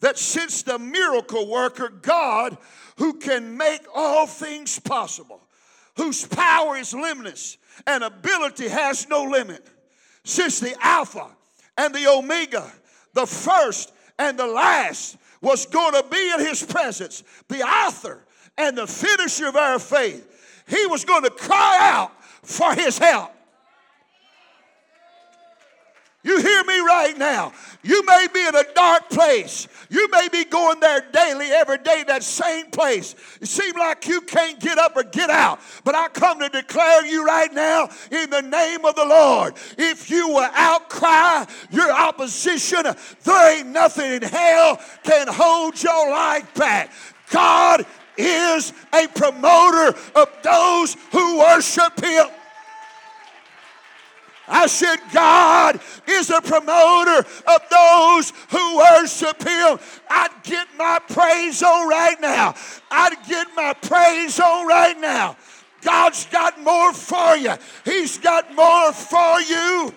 that 0.00 0.18
since 0.18 0.62
the 0.62 0.78
miracle 0.78 1.48
worker, 1.48 1.88
God, 1.88 2.56
who 2.96 3.14
can 3.14 3.56
make 3.56 3.82
all 3.94 4.26
things 4.26 4.78
possible, 4.78 5.40
whose 5.96 6.26
power 6.26 6.76
is 6.76 6.94
limitless 6.94 7.58
and 7.86 8.02
ability 8.02 8.68
has 8.68 9.08
no 9.08 9.24
limit, 9.24 9.66
since 10.24 10.58
the 10.58 10.74
Alpha 10.80 11.28
and 11.76 11.94
the 11.94 12.08
Omega, 12.08 12.70
the 13.12 13.26
first 13.26 13.92
and 14.18 14.38
the 14.38 14.46
last, 14.46 15.16
was 15.40 15.66
going 15.66 15.92
to 15.94 16.08
be 16.08 16.32
in 16.32 16.40
his 16.40 16.62
presence, 16.62 17.22
the 17.48 17.62
author 17.62 18.24
and 18.56 18.76
the 18.76 18.86
finisher 18.86 19.48
of 19.48 19.56
our 19.56 19.78
faith 19.78 20.31
he 20.66 20.86
was 20.86 21.04
going 21.04 21.22
to 21.24 21.30
cry 21.30 21.78
out 21.80 22.12
for 22.42 22.74
his 22.74 22.98
help. 22.98 23.32
You 26.24 26.40
hear 26.40 26.64
me 26.64 26.78
right 26.78 27.18
now. 27.18 27.52
You 27.82 28.04
may 28.06 28.28
be 28.32 28.46
in 28.46 28.54
a 28.54 28.62
dark 28.74 29.10
place. 29.10 29.66
You 29.90 30.08
may 30.10 30.28
be 30.30 30.44
going 30.44 30.78
there 30.78 31.04
daily, 31.12 31.46
every 31.46 31.78
day, 31.78 32.04
that 32.06 32.22
same 32.22 32.70
place. 32.70 33.16
It 33.40 33.48
seems 33.48 33.74
like 33.74 34.06
you 34.06 34.20
can't 34.20 34.60
get 34.60 34.78
up 34.78 34.96
or 34.96 35.02
get 35.02 35.30
out. 35.30 35.58
But 35.82 35.96
I 35.96 36.06
come 36.08 36.38
to 36.38 36.48
declare 36.48 37.04
you 37.06 37.26
right 37.26 37.52
now 37.52 37.88
in 38.12 38.30
the 38.30 38.40
name 38.40 38.84
of 38.84 38.94
the 38.94 39.04
Lord. 39.04 39.54
If 39.76 40.10
you 40.10 40.28
will 40.28 40.48
outcry 40.54 41.44
your 41.72 41.90
opposition, 41.90 42.84
there 43.24 43.58
ain't 43.58 43.68
nothing 43.68 44.12
in 44.12 44.22
hell 44.22 44.80
can 45.02 45.26
hold 45.28 45.82
your 45.82 46.08
life 46.08 46.54
back. 46.54 46.92
God 47.30 47.84
is 48.16 48.72
a 48.92 49.06
promoter 49.08 49.96
of 50.14 50.28
those 50.42 50.96
who 51.10 51.38
worship 51.38 52.02
Him. 52.02 52.26
I 54.48 54.66
said, 54.66 54.96
God 55.12 55.80
is 56.06 56.30
a 56.30 56.40
promoter 56.42 57.26
of 57.46 57.60
those 57.70 58.32
who 58.50 58.78
worship 58.78 59.42
Him. 59.42 59.78
I'd 60.10 60.42
get 60.42 60.66
my 60.76 60.98
praise 61.08 61.62
on 61.62 61.88
right 61.88 62.20
now. 62.20 62.54
I'd 62.90 63.16
get 63.26 63.46
my 63.56 63.72
praise 63.74 64.38
on 64.40 64.66
right 64.66 64.98
now. 64.98 65.36
God's 65.80 66.26
got 66.26 66.60
more 66.60 66.92
for 66.92 67.36
you, 67.36 67.54
He's 67.84 68.18
got 68.18 68.54
more 68.54 68.92
for 68.92 69.40
you. 69.40 69.94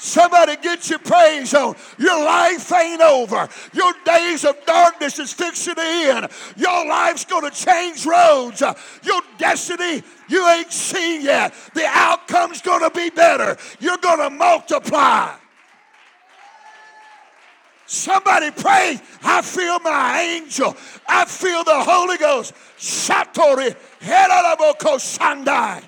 Somebody 0.00 0.54
get 0.62 0.88
your 0.88 1.00
praise 1.00 1.52
on. 1.54 1.74
Your 1.98 2.24
life 2.24 2.72
ain't 2.72 3.02
over. 3.02 3.48
Your 3.72 3.92
days 4.04 4.44
of 4.44 4.56
darkness 4.64 5.18
is 5.18 5.32
fixing 5.32 5.74
to 5.74 5.82
end. 5.82 6.28
Your 6.56 6.86
life's 6.86 7.24
going 7.24 7.50
to 7.50 7.64
change 7.64 8.06
roads. 8.06 8.62
Your 9.02 9.20
destiny 9.38 10.04
you 10.28 10.46
ain't 10.48 10.72
seen 10.72 11.22
yet. 11.22 11.52
The 11.74 11.84
outcome's 11.86 12.62
going 12.62 12.88
to 12.88 12.96
be 12.96 13.10
better. 13.10 13.56
You're 13.80 13.96
going 13.96 14.20
to 14.20 14.30
multiply. 14.30 15.34
Somebody 17.86 18.50
pray. 18.52 19.00
I 19.24 19.42
feel 19.42 19.80
my 19.80 20.20
angel. 20.20 20.76
I 21.08 21.24
feel 21.24 21.64
the 21.64 21.82
Holy 21.82 22.18
Ghost. 22.18 22.54
Shatori 22.78 23.74
Shandai. 24.98 25.82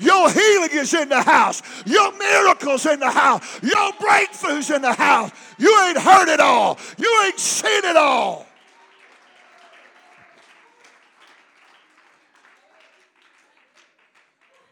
Your 0.00 0.30
healing 0.30 0.70
is 0.72 0.94
in 0.94 1.10
the 1.10 1.22
house. 1.22 1.62
Your 1.84 2.16
miracles 2.16 2.86
in 2.86 3.00
the 3.00 3.10
house. 3.10 3.62
Your 3.62 3.92
breakthroughs 3.92 4.74
in 4.74 4.80
the 4.80 4.94
house. 4.94 5.30
You 5.58 5.78
ain't 5.86 5.98
heard 5.98 6.28
it 6.28 6.40
all. 6.40 6.78
You 6.96 7.22
ain't 7.26 7.38
seen 7.38 7.84
it 7.84 7.96
all. 7.96 8.46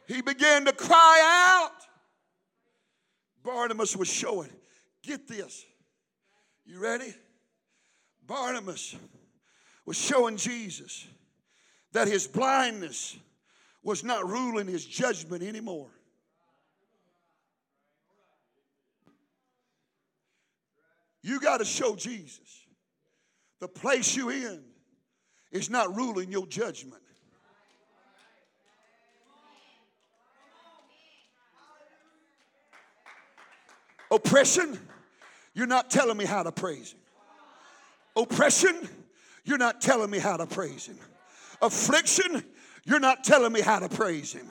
He 0.06 0.22
began 0.22 0.64
to 0.64 0.72
cry 0.72 1.60
out. 1.60 1.72
Barnabas 3.44 3.94
was 3.94 4.08
showing. 4.08 4.50
Get 5.02 5.28
this. 5.28 5.66
You 6.64 6.80
ready? 6.80 7.14
Barnabas 8.26 8.96
was 9.84 9.98
showing 9.98 10.38
Jesus 10.38 11.06
that 11.92 12.08
his 12.08 12.26
blindness 12.26 13.16
was 13.82 14.04
not 14.04 14.28
ruling 14.28 14.66
his 14.66 14.84
judgment 14.84 15.42
anymore. 15.42 15.90
You 21.22 21.40
got 21.40 21.58
to 21.58 21.64
show 21.64 21.96
Jesus 21.96 22.64
the 23.60 23.68
place 23.68 24.16
you 24.16 24.30
in 24.30 24.62
is 25.50 25.68
not 25.68 25.94
ruling 25.96 26.30
your 26.30 26.46
judgment. 26.46 27.02
Oppression, 34.10 34.78
you're 35.52 35.66
not 35.66 35.90
telling 35.90 36.16
me 36.16 36.24
how 36.24 36.42
to 36.42 36.52
praise 36.52 36.92
Him. 36.92 37.00
Oppression, 38.16 38.88
you're 39.44 39.58
not 39.58 39.80
telling 39.80 40.10
me 40.10 40.18
how 40.18 40.36
to 40.38 40.46
praise 40.46 40.86
Him. 40.86 40.98
Affliction, 41.60 42.42
you're 42.88 43.00
not 43.00 43.22
telling 43.22 43.52
me 43.52 43.60
how 43.60 43.78
to 43.78 43.88
praise 43.88 44.32
Him. 44.32 44.46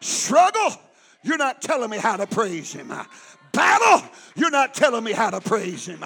Struggle, 0.00 0.76
you're 1.22 1.38
not 1.38 1.62
telling 1.62 1.88
me 1.88 1.96
how 1.96 2.16
to 2.16 2.26
praise 2.26 2.72
Him. 2.72 2.92
Battle, 3.52 4.08
you're 4.36 4.50
not 4.50 4.74
telling 4.74 5.02
me 5.02 5.12
how 5.12 5.30
to 5.30 5.40
praise 5.40 5.86
Him. 5.86 6.04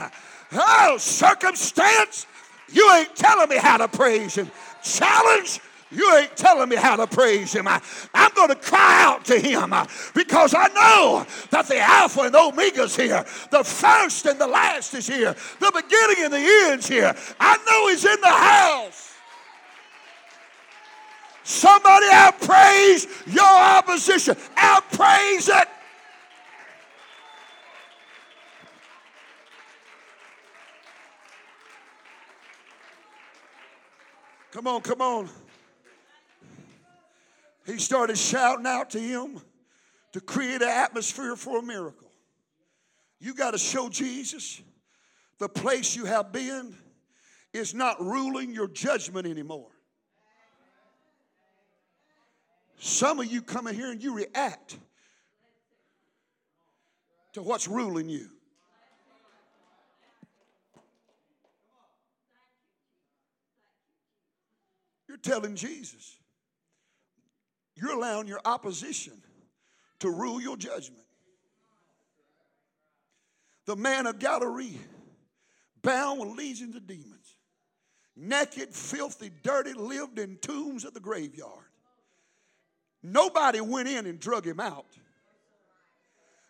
Oh, 0.52 0.96
circumstance, 0.98 2.26
you 2.72 2.90
ain't 2.92 3.16
telling 3.16 3.48
me 3.48 3.56
how 3.56 3.78
to 3.78 3.88
praise 3.88 4.36
Him. 4.36 4.50
Challenge, 4.84 5.60
you 5.90 6.14
ain't 6.16 6.36
telling 6.36 6.68
me 6.68 6.76
how 6.76 6.96
to 6.96 7.06
praise 7.06 7.52
him. 7.52 7.68
I, 7.68 7.80
am 8.14 8.30
going 8.34 8.48
to 8.48 8.56
cry 8.56 9.04
out 9.04 9.24
to 9.26 9.38
him 9.38 9.72
because 10.12 10.52
I 10.52 10.66
know 10.68 11.24
that 11.50 11.68
the 11.68 11.78
Alpha 11.78 12.22
and 12.22 12.34
Omega's 12.34 12.96
here. 12.96 13.24
The 13.50 13.62
first 13.62 14.26
and 14.26 14.40
the 14.40 14.46
last 14.46 14.92
is 14.94 15.06
here. 15.06 15.36
The 15.60 15.72
beginning 15.72 16.24
and 16.24 16.32
the 16.32 16.70
end's 16.72 16.88
here. 16.88 17.14
I 17.38 17.58
know 17.64 17.88
he's 17.88 18.04
in 18.04 18.20
the 18.20 18.26
house. 18.26 19.13
Somebody 21.44 22.06
outpraise 22.06 23.06
your 23.26 23.44
opposition. 23.44 24.34
Outpraise 24.56 25.50
it. 25.50 25.68
Come 34.52 34.66
on, 34.66 34.80
come 34.80 35.02
on. 35.02 35.28
He 37.66 37.78
started 37.78 38.16
shouting 38.16 38.66
out 38.66 38.90
to 38.90 39.00
him 39.00 39.40
to 40.12 40.20
create 40.20 40.62
an 40.62 40.68
atmosphere 40.68 41.36
for 41.36 41.58
a 41.58 41.62
miracle. 41.62 42.10
You 43.20 43.34
got 43.34 43.50
to 43.50 43.58
show 43.58 43.90
Jesus 43.90 44.62
the 45.38 45.48
place 45.48 45.94
you 45.94 46.06
have 46.06 46.32
been 46.32 46.74
is 47.52 47.74
not 47.74 48.00
ruling 48.00 48.54
your 48.54 48.68
judgment 48.68 49.26
anymore. 49.26 49.73
Some 52.84 53.18
of 53.18 53.32
you 53.32 53.40
come 53.40 53.66
in 53.66 53.74
here 53.74 53.90
and 53.90 54.02
you 54.02 54.14
react 54.14 54.76
to 57.32 57.40
what's 57.40 57.66
ruling 57.66 58.10
you. 58.10 58.28
You're 65.08 65.16
telling 65.16 65.56
Jesus, 65.56 66.18
you're 67.74 67.96
allowing 67.96 68.28
your 68.28 68.40
opposition 68.44 69.14
to 70.00 70.10
rule 70.10 70.38
your 70.38 70.58
judgment. 70.58 71.06
The 73.64 73.76
man 73.76 74.06
of 74.06 74.18
Galilee, 74.18 74.76
bound 75.80 76.20
with 76.20 76.36
legions 76.36 76.76
of 76.76 76.86
demons, 76.86 77.38
naked, 78.14 78.74
filthy, 78.74 79.30
dirty, 79.42 79.72
lived 79.72 80.18
in 80.18 80.36
tombs 80.36 80.84
of 80.84 80.92
the 80.92 81.00
graveyard. 81.00 81.63
Nobody 83.06 83.60
went 83.60 83.86
in 83.86 84.06
and 84.06 84.18
drug 84.18 84.46
him 84.46 84.58
out. 84.58 84.86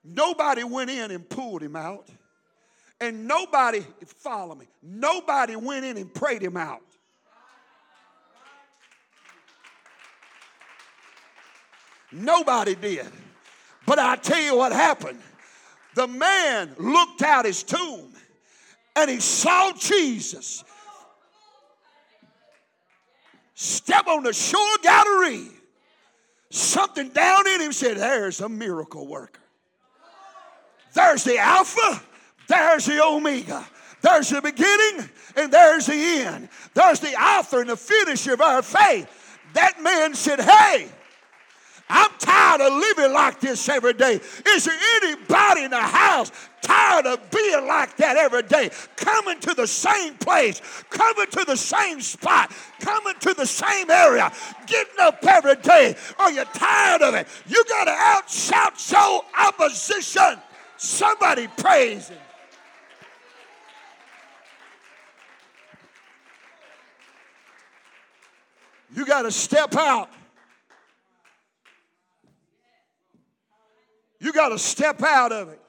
Nobody 0.04 0.62
went 0.62 0.88
in 0.88 1.10
and 1.10 1.28
pulled 1.28 1.60
him 1.60 1.74
out. 1.74 2.08
And 3.00 3.26
nobody, 3.26 3.84
follow 4.06 4.54
me, 4.54 4.66
nobody 4.80 5.56
went 5.56 5.84
in 5.84 5.96
and 5.96 6.14
prayed 6.14 6.42
him 6.42 6.56
out. 6.56 6.80
Nobody 12.12 12.76
did. 12.76 13.08
But 13.84 13.98
I 13.98 14.14
tell 14.14 14.40
you 14.40 14.56
what 14.56 14.70
happened. 14.70 15.18
The 15.96 16.06
man 16.06 16.76
looked 16.78 17.22
out 17.22 17.44
his 17.44 17.64
tomb 17.64 18.12
and 18.94 19.10
he 19.10 19.18
saw 19.18 19.72
Jesus 19.72 20.62
step 23.54 24.06
on 24.06 24.22
the 24.22 24.32
shore 24.32 24.60
Galilee. 24.82 25.48
Something 26.54 27.08
down 27.08 27.48
in 27.48 27.62
him 27.62 27.72
said, 27.72 27.96
There's 27.96 28.40
a 28.40 28.48
miracle 28.48 29.08
worker. 29.08 29.40
There's 30.92 31.24
the 31.24 31.36
Alpha, 31.36 32.00
there's 32.46 32.86
the 32.86 33.04
Omega. 33.04 33.66
There's 34.00 34.28
the 34.28 34.40
beginning 34.40 35.10
and 35.34 35.50
there's 35.50 35.86
the 35.86 35.94
end. 35.94 36.48
There's 36.74 37.00
the 37.00 37.14
author 37.20 37.62
and 37.62 37.70
the 37.70 37.76
finisher 37.76 38.34
of 38.34 38.40
our 38.40 38.62
faith. 38.62 39.08
That 39.54 39.82
man 39.82 40.14
said, 40.14 40.40
Hey, 40.40 40.86
I'm 41.88 42.10
tired 42.18 42.60
of 42.62 42.72
living 42.72 43.12
like 43.12 43.40
this 43.40 43.68
every 43.68 43.92
day. 43.92 44.20
Is 44.48 44.64
there 44.64 44.78
anybody 45.02 45.64
in 45.64 45.70
the 45.70 45.76
house 45.76 46.32
tired 46.62 47.06
of 47.06 47.30
being 47.30 47.66
like 47.66 47.96
that 47.98 48.16
every 48.16 48.42
day? 48.42 48.70
Coming 48.96 49.38
to 49.40 49.54
the 49.54 49.66
same 49.66 50.14
place, 50.14 50.62
coming 50.88 51.26
to 51.26 51.44
the 51.44 51.56
same 51.56 52.00
spot, 52.00 52.50
coming 52.80 53.14
to 53.20 53.34
the 53.34 53.46
same 53.46 53.90
area, 53.90 54.32
getting 54.66 54.98
up 55.00 55.22
every 55.26 55.56
day. 55.56 55.94
Are 56.18 56.32
you 56.32 56.44
tired 56.54 57.02
of 57.02 57.14
it? 57.14 57.26
You 57.46 57.62
got 57.68 57.84
to 57.84 57.90
outshout 57.90 58.90
your 58.90 59.22
opposition. 59.38 60.40
Somebody 60.78 61.48
praise 61.58 62.08
him. 62.08 62.18
You 68.94 69.04
got 69.04 69.22
to 69.22 69.32
step 69.32 69.74
out 69.74 70.08
got 74.32 74.50
to 74.50 74.58
step 74.58 75.02
out 75.02 75.32
of 75.32 75.48
it. 75.48 75.60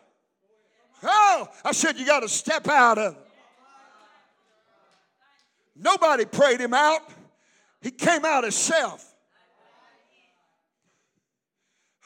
Oh, 1.03 1.47
I 1.63 1.71
said 1.71 1.97
you 1.97 2.05
got 2.05 2.21
to 2.21 2.29
step 2.29 2.67
out 2.67 2.97
of 2.97 3.13
it. 3.13 3.19
Nobody 5.75 6.25
prayed 6.25 6.61
him 6.61 6.73
out. 6.73 7.01
He 7.81 7.91
came 7.91 8.23
out 8.23 8.43
himself. 8.43 9.13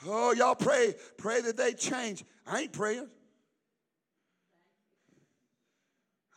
Oh, 0.05 0.33
y'all 0.33 0.55
pray, 0.55 0.95
pray 1.17 1.41
that 1.41 1.57
they 1.57 1.73
change. 1.73 2.23
I 2.47 2.61
ain't 2.61 2.73
praying. 2.73 3.07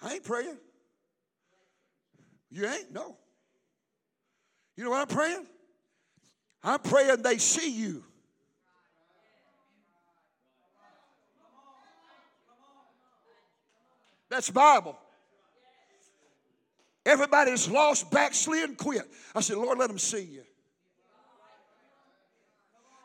I 0.03 0.15
ain't 0.15 0.25
praying. 0.25 0.59
You 2.51 2.67
ain't? 2.67 2.93
No. 2.93 3.17
You 4.77 4.85
know 4.85 4.91
what 4.91 5.01
I'm 5.01 5.17
praying? 5.17 5.47
I'm 6.63 6.81
praying 6.81 7.23
they 7.23 7.39
see 7.39 7.71
you. 7.71 8.05
That's 14.33 14.49
Bible. 14.49 14.97
Everybody's 17.05 17.69
lost, 17.69 18.11
backslid, 18.11 18.79
quit. 18.79 19.03
I 19.35 19.43
said, 19.43 19.59
Lord, 19.59 19.79
let 19.79 19.89
them 19.89 19.99
see 19.99 20.23
you. 20.23 20.43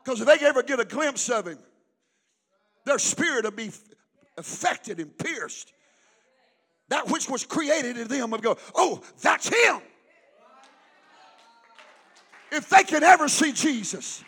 Because 0.01 0.21
if 0.21 0.25
they 0.27 0.45
ever 0.45 0.63
get 0.63 0.79
a 0.79 0.85
glimpse 0.85 1.27
of 1.27 1.47
him, 1.47 1.59
their 2.85 2.97
spirit 2.97 3.43
will 3.43 3.51
be 3.51 3.71
affected 4.37 5.01
and 5.01 5.17
pierced. 5.17 5.73
That 6.87 7.09
which 7.09 7.29
was 7.29 7.45
created 7.45 7.97
in 7.97 8.07
them 8.07 8.31
will 8.31 8.37
go, 8.37 8.57
oh, 8.73 9.01
that's 9.21 9.49
him. 9.49 9.81
If 12.53 12.69
they 12.69 12.83
can 12.83 13.03
ever 13.03 13.27
see 13.27 13.51
Jesus, 13.51 14.23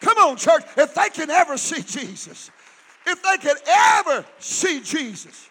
come 0.00 0.16
on, 0.16 0.38
church, 0.38 0.62
if 0.78 0.94
they 0.94 1.10
can 1.10 1.28
ever 1.28 1.58
see 1.58 1.82
Jesus, 1.82 2.50
if 3.06 3.22
they 3.22 3.36
can 3.36 3.56
ever 3.66 4.24
see 4.38 4.80
Jesus. 4.80 5.50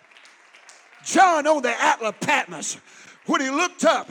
John 1.03 1.47
on 1.47 1.61
the 1.61 1.73
of 2.01 2.19
Patmos, 2.19 2.77
when 3.25 3.41
he 3.41 3.49
looked 3.49 3.85
up, 3.85 4.09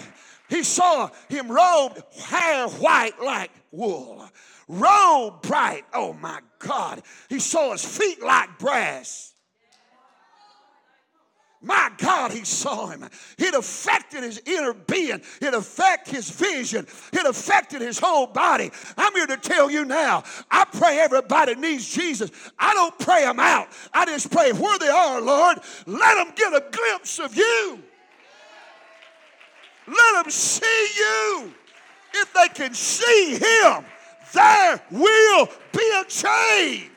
he 0.49 0.63
saw 0.63 1.11
him 1.29 1.51
robed, 1.51 2.03
hair 2.25 2.69
white 2.69 3.21
like 3.23 3.51
wool, 3.71 4.29
robe 4.69 5.43
bright. 5.43 5.85
Oh 5.95 6.13
my 6.13 6.41
God. 6.59 7.03
He 7.29 7.39
saw 7.39 7.73
his 7.73 7.85
feet 7.85 8.23
like 8.23 8.59
brass. 8.59 9.35
My 11.63 11.91
God, 11.99 12.33
he 12.33 12.45
saw 12.45 12.87
him. 12.87 13.05
It 13.37 13.55
affected 13.55 14.23
his 14.23 14.41
inner 14.47 14.73
being. 14.73 15.21
It 15.43 15.53
affected 15.53 16.15
his 16.15 16.31
vision. 16.31 16.87
It 17.13 17.27
affected 17.27 17.83
his 17.83 17.99
whole 17.99 18.27
body. 18.27 18.71
I'm 18.97 19.13
here 19.13 19.27
to 19.27 19.37
tell 19.37 19.71
you 19.71 19.85
now. 19.85 20.25
I 20.51 20.65
pray 20.65 20.99
everybody 20.99 21.55
needs 21.57 21.87
Jesus. 21.95 22.31
I 22.59 22.73
don't 22.73 22.99
pray 22.99 23.25
them 23.25 23.39
out. 23.39 23.69
I 23.93 24.07
just 24.07 24.31
pray 24.31 24.53
where 24.53 24.79
they 24.79 24.89
are, 24.89 25.21
Lord, 25.21 25.59
let 25.87 26.15
them 26.15 26.33
get 26.35 26.55
a 26.55 26.65
glimpse 26.71 27.19
of 27.19 27.37
you. 27.37 27.79
Let 29.87 30.23
them 30.23 30.31
see 30.31 30.89
you. 30.97 31.53
If 32.15 32.33
they 32.33 32.49
can 32.49 32.73
see 32.73 33.35
him, 33.35 33.85
there 34.33 34.81
will 34.91 35.49
be 35.73 35.93
a 36.01 36.05
change. 36.05 36.90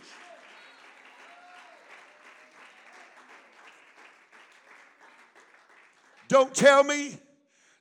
Don't 6.27 6.53
tell 6.53 6.83
me 6.83 7.17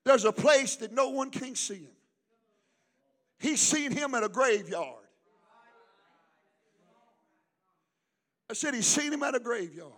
there's 0.04 0.24
a 0.24 0.32
place 0.32 0.76
that 0.76 0.92
no 0.92 1.10
one 1.10 1.30
can 1.30 1.54
see 1.54 1.76
him. 1.76 1.92
He's 3.38 3.60
seen 3.60 3.92
him 3.92 4.14
at 4.14 4.22
a 4.22 4.28
graveyard. 4.28 5.02
I 8.50 8.54
said 8.54 8.74
he's 8.74 8.86
seen 8.86 9.12
him 9.12 9.22
at 9.22 9.34
a 9.34 9.40
graveyard. 9.40 9.92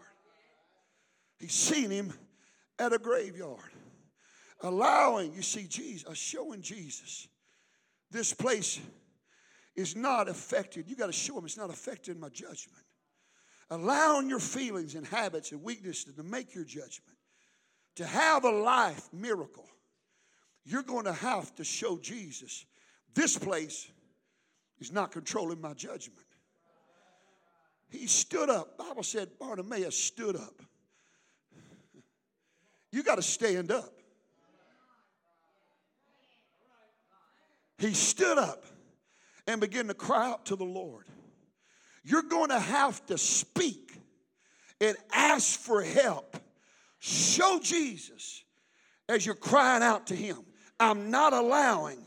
He's 1.39 1.53
seen 1.53 1.91
him 1.91 2.13
at 2.79 2.93
a 2.93 2.99
graveyard. 2.99 3.59
Allowing, 4.61 5.35
you 5.35 5.43
see, 5.43 5.67
Jesus, 5.67 6.09
uh, 6.09 6.15
showing 6.15 6.63
Jesus. 6.63 7.29
This 8.11 8.33
place 8.33 8.81
is 9.75 9.97
not 9.97 10.29
affected. 10.29 10.89
You 10.89 10.97
got 10.97 11.07
to 11.07 11.13
show 11.13 11.37
him 11.37 11.45
it's 11.45 11.57
not 11.57 11.69
affected 11.69 12.19
my 12.19 12.29
judgment. 12.29 12.85
Allowing 13.71 14.29
your 14.29 14.39
feelings 14.39 14.95
and 14.95 15.07
habits 15.07 15.53
and 15.53 15.63
weaknesses 15.63 16.15
to 16.15 16.23
make 16.23 16.55
your 16.55 16.65
judgment 16.65 17.14
to 17.97 18.07
have 18.07 18.45
a 18.45 18.51
life 18.51 19.09
miracle, 19.13 19.69
you're 20.65 20.83
going 20.83 21.05
to 21.05 21.13
have 21.13 21.55
to 21.57 21.65
show 21.65 21.99
Jesus 21.99 22.65
this 23.15 23.39
place 23.39 23.89
is 24.81 24.93
not 24.93 25.13
controlling 25.13 25.61
my 25.61 25.73
judgment. 25.75 26.27
He 27.89 28.07
stood 28.07 28.51
up. 28.51 28.77
Bible 28.77 29.05
said 29.05 29.29
Bartimaeus 29.39 29.97
stood 29.97 30.35
up. 30.37 30.61
You 32.91 33.03
got 33.03 33.17
to 33.17 33.23
stand 33.23 33.71
up. 33.71 33.93
He 37.79 37.93
stood 37.93 38.39
up 38.39 38.65
and 39.47 39.61
began 39.61 39.89
to 39.89 39.95
cry 39.95 40.31
out 40.31 40.47
to 40.47 40.57
the 40.57 40.65
Lord. 40.65 41.07
You're 42.05 42.23
going 42.23 42.51
to 42.51 42.59
have 42.59 43.05
to 43.07 43.19
speak 43.19 43.93
and 44.81 44.97
ask 45.13 45.59
for 45.59 45.83
help 45.83 46.37
Show 47.07 47.61
Jesus 47.63 48.43
as 49.11 49.27
you're 49.27 49.35
crying 49.35 49.83
out 49.83 50.07
to 50.07 50.17
Him. 50.17 50.39
I'm 50.81 51.11
not 51.11 51.35
allowing 51.35 51.99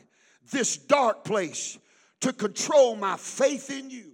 this 0.50 0.76
dark 0.76 1.24
place 1.24 1.78
to 2.22 2.34
control 2.34 2.96
my 2.96 3.16
faith 3.16 3.70
in 3.70 3.92
you. 3.92 4.14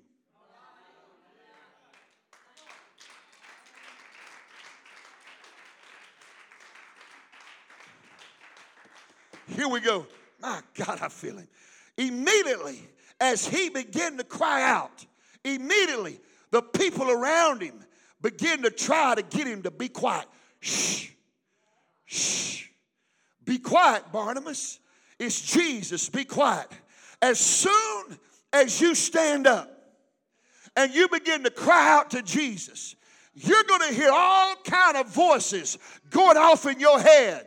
Here 9.48 9.70
we 9.70 9.80
go. 9.80 10.06
My 10.42 10.60
God, 10.74 11.00
I 11.02 11.08
feel 11.08 11.38
him. 11.38 11.48
Immediately, 11.98 12.90
as 13.22 13.48
he 13.48 13.70
began 13.70 14.18
to 14.18 14.26
cry 14.26 14.64
out, 14.64 15.06
immediately 15.46 16.20
the 16.52 16.62
people 16.62 17.10
around 17.10 17.62
him 17.62 17.86
began 18.22 18.64
to 18.64 18.70
try 18.70 19.16
to 19.16 19.22
get 19.22 19.48
him 19.48 19.62
to 19.64 19.72
be 19.72 19.88
quiet. 19.88 20.28
Shh. 20.64 21.10
Shh. 22.06 22.68
Be 23.44 23.58
quiet, 23.58 24.14
Barnabas. 24.14 24.80
It's 25.20 25.42
Jesus. 25.42 26.08
Be 26.08 26.24
quiet. 26.24 26.68
As 27.22 27.38
soon 27.38 28.18
as 28.54 28.80
you 28.80 28.96
stand 28.96 29.46
up 29.46 29.70
and 30.78 30.94
you 30.94 31.10
begin 31.10 31.44
to 31.44 31.50
cry 31.50 31.92
out 31.92 32.12
to 32.12 32.22
Jesus, 32.22 32.96
you're 33.36 33.64
going 33.66 33.90
to 33.90 33.94
hear 33.94 34.10
all 34.10 34.56
kind 34.64 34.96
of 34.96 35.08
voices 35.08 35.78
going 36.10 36.38
off 36.38 36.66
in 36.66 36.80
your 36.80 36.98
head. 36.98 37.46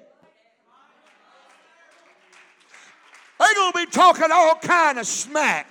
They're 3.39 3.55
going 3.55 3.73
to 3.73 3.79
be 3.79 3.87
talking 3.87 4.29
all 4.31 4.57
kind 4.57 4.99
of 4.99 5.07
smack. 5.07 5.69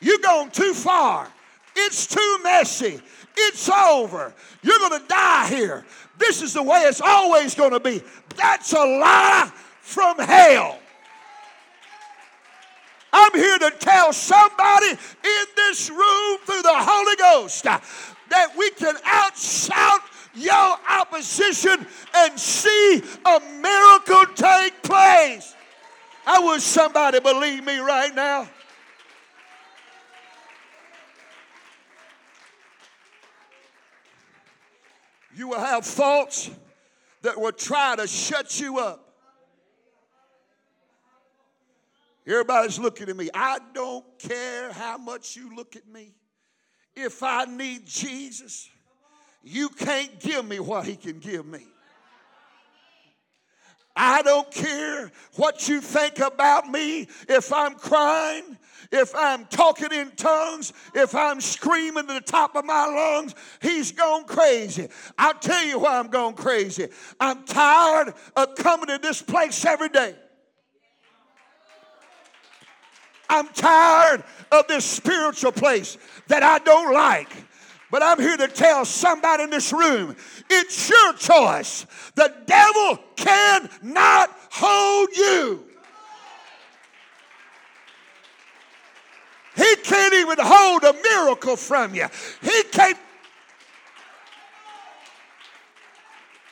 You're 0.00 0.18
going 0.18 0.50
too 0.50 0.74
far. 0.74 1.28
It's 1.74 2.06
too 2.06 2.38
messy. 2.44 3.00
It's 3.40 3.68
over. 3.68 4.32
You're 4.62 4.78
going 4.78 5.00
to 5.00 5.06
die 5.06 5.48
here. 5.48 5.84
This 6.18 6.42
is 6.42 6.54
the 6.54 6.62
way 6.62 6.80
it's 6.80 7.00
always 7.00 7.54
going 7.54 7.70
to 7.70 7.80
be. 7.80 8.02
That's 8.36 8.72
a 8.72 8.84
lie 8.84 9.50
from 9.80 10.18
hell. 10.18 10.78
I'm 13.12 13.32
here 13.32 13.58
to 13.58 13.70
tell 13.78 14.12
somebody 14.12 14.90
in 14.90 15.44
this 15.56 15.88
room 15.88 16.38
through 16.44 16.62
the 16.62 16.74
Holy 16.74 17.16
Ghost 17.16 17.64
that 17.64 18.56
we 18.56 18.70
can 18.72 18.96
outshout 18.96 20.00
your 20.34 20.76
opposition 21.00 21.86
and 22.14 22.38
see 22.38 23.02
a 23.24 23.40
miracle 23.60 24.24
take 24.34 24.82
place. 24.82 25.54
I 26.26 26.40
wish 26.40 26.62
somebody 26.62 27.20
believe 27.20 27.64
me 27.64 27.78
right 27.78 28.14
now. 28.14 28.48
You 35.38 35.46
will 35.46 35.60
have 35.60 35.84
thoughts 35.84 36.50
that 37.22 37.40
will 37.40 37.52
try 37.52 37.94
to 37.94 38.08
shut 38.08 38.58
you 38.58 38.80
up. 38.80 39.14
Everybody's 42.26 42.80
looking 42.80 43.08
at 43.08 43.16
me. 43.16 43.30
I 43.32 43.60
don't 43.72 44.04
care 44.18 44.72
how 44.72 44.98
much 44.98 45.36
you 45.36 45.54
look 45.54 45.76
at 45.76 45.86
me. 45.86 46.12
If 46.96 47.22
I 47.22 47.44
need 47.44 47.86
Jesus, 47.86 48.68
you 49.44 49.68
can't 49.68 50.18
give 50.18 50.44
me 50.44 50.58
what 50.58 50.84
he 50.84 50.96
can 50.96 51.20
give 51.20 51.46
me. 51.46 51.64
I 53.94 54.22
don't 54.22 54.50
care 54.50 55.12
what 55.36 55.68
you 55.68 55.80
think 55.80 56.18
about 56.18 56.68
me 56.68 57.06
if 57.28 57.52
I'm 57.52 57.76
crying 57.76 58.58
if 58.90 59.14
I'm 59.14 59.44
talking 59.46 59.92
in 59.92 60.10
tongues, 60.12 60.72
if 60.94 61.14
I'm 61.14 61.40
screaming 61.40 62.06
to 62.06 62.14
the 62.14 62.20
top 62.20 62.56
of 62.56 62.64
my 62.64 62.86
lungs, 62.86 63.34
he's 63.60 63.92
gone 63.92 64.24
crazy. 64.24 64.88
I'll 65.18 65.34
tell 65.34 65.64
you 65.64 65.80
why 65.80 65.98
I'm 65.98 66.08
going 66.08 66.34
crazy. 66.34 66.88
I'm 67.20 67.44
tired 67.44 68.14
of 68.36 68.54
coming 68.54 68.86
to 68.86 68.98
this 68.98 69.20
place 69.20 69.64
every 69.64 69.90
day. 69.90 70.14
I'm 73.28 73.48
tired 73.48 74.24
of 74.50 74.66
this 74.68 74.86
spiritual 74.86 75.52
place 75.52 75.98
that 76.28 76.42
I 76.42 76.58
don't 76.60 76.94
like. 76.94 77.30
But 77.90 78.02
I'm 78.02 78.20
here 78.20 78.36
to 78.36 78.48
tell 78.48 78.84
somebody 78.84 79.44
in 79.44 79.50
this 79.50 79.72
room 79.72 80.14
it's 80.50 80.88
your 80.88 81.12
choice. 81.14 81.86
The 82.14 82.34
devil 82.46 82.98
cannot 83.16 84.30
hold 84.50 85.16
you. 85.16 85.67
He 89.58 89.76
can't 89.82 90.14
even 90.14 90.38
hold 90.40 90.84
a 90.84 90.92
miracle 90.92 91.56
from 91.56 91.92
you. 91.92 92.06
He 92.40 92.62
can't. 92.70 92.96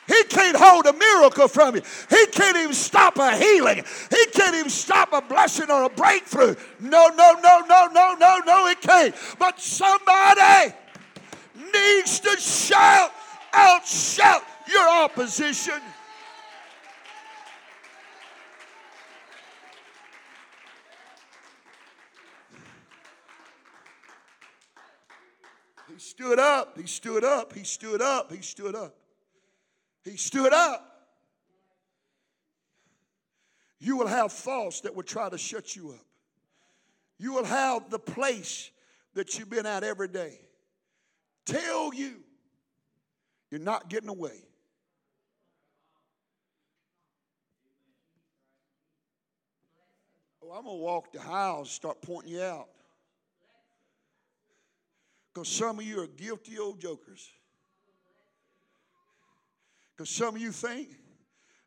He 0.07 0.23
can't 0.25 0.57
hold 0.57 0.85
a 0.87 0.93
miracle 0.93 1.47
from 1.47 1.75
you. 1.75 1.81
He 2.09 2.25
can't 2.27 2.57
even 2.57 2.73
stop 2.73 3.17
a 3.17 3.35
healing. 3.35 3.83
He 4.09 4.25
can't 4.33 4.55
even 4.55 4.69
stop 4.69 5.13
a 5.13 5.21
blessing 5.21 5.71
or 5.71 5.83
a 5.83 5.89
breakthrough. 5.89 6.55
No, 6.81 7.07
no, 7.09 7.33
no, 7.41 7.59
no, 7.67 7.87
no, 7.87 8.13
no, 8.13 8.41
no, 8.45 8.67
he 8.67 8.75
can't. 8.75 9.15
But 9.39 9.59
somebody 9.59 10.73
needs 11.73 12.19
to 12.21 12.37
shout, 12.37 13.11
out, 13.53 13.85
shout 13.85 14.43
your 14.69 14.87
opposition. 14.87 15.81
He 25.96 25.96
stood 26.09 26.39
up, 26.39 26.77
he 26.77 26.87
stood 26.87 27.23
up, 27.23 27.53
he 27.53 27.63
stood 27.63 28.01
up, 28.01 28.31
he 28.31 28.41
stood 28.41 28.75
up. 28.75 28.95
He 30.03 30.15
stood 30.15 30.53
up. 30.53 30.83
You 33.79 33.97
will 33.97 34.07
have 34.07 34.31
false 34.31 34.81
that 34.81 34.95
will 34.95 35.03
try 35.03 35.29
to 35.29 35.37
shut 35.37 35.75
you 35.75 35.89
up. 35.89 36.05
You 37.19 37.33
will 37.33 37.45
have 37.45 37.89
the 37.89 37.99
place 37.99 38.71
that 39.13 39.37
you've 39.37 39.49
been 39.49 39.65
at 39.65 39.83
every 39.83 40.07
day 40.07 40.39
tell 41.45 41.93
you 41.93 42.15
you're 43.49 43.61
not 43.61 43.89
getting 43.89 44.09
away. 44.09 44.43
Oh, 50.43 50.51
I'm 50.51 50.63
going 50.63 50.77
to 50.77 50.81
walk 50.81 51.11
the 51.11 51.21
and 51.21 51.67
start 51.67 52.01
pointing 52.01 52.33
you 52.33 52.41
out. 52.41 52.67
Because 55.37 55.49
some 55.49 55.77
of 55.77 55.85
you 55.85 56.01
are 56.01 56.07
guilty 56.07 56.57
old 56.57 56.81
jokers. 56.81 57.29
Because 59.95 60.09
some 60.09 60.33
of 60.35 60.41
you 60.41 60.51
think 60.51 60.89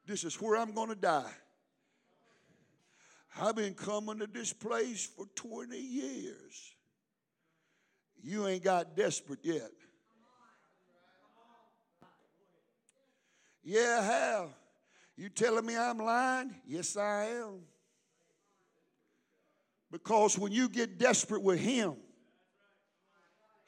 this 0.04 0.24
is 0.24 0.34
where 0.40 0.56
I'm 0.56 0.72
going 0.72 0.88
to 0.88 0.96
die. 0.96 1.30
I've 3.40 3.54
been 3.54 3.74
coming 3.74 4.18
to 4.18 4.26
this 4.26 4.52
place 4.52 5.08
for 5.16 5.24
20 5.36 5.78
years. 5.78 6.74
You 8.20 8.48
ain't 8.48 8.64
got 8.64 8.96
desperate 8.96 9.38
yet. 9.44 9.70
Yeah, 13.62 14.02
have. 14.02 14.48
You 15.16 15.28
telling 15.28 15.64
me 15.64 15.76
I'm 15.76 15.98
lying? 15.98 16.56
Yes, 16.66 16.96
I 16.96 17.26
am. 17.26 17.60
Because 19.92 20.36
when 20.36 20.50
you 20.50 20.68
get 20.68 20.98
desperate 20.98 21.44
with 21.44 21.60
Him, 21.60 21.94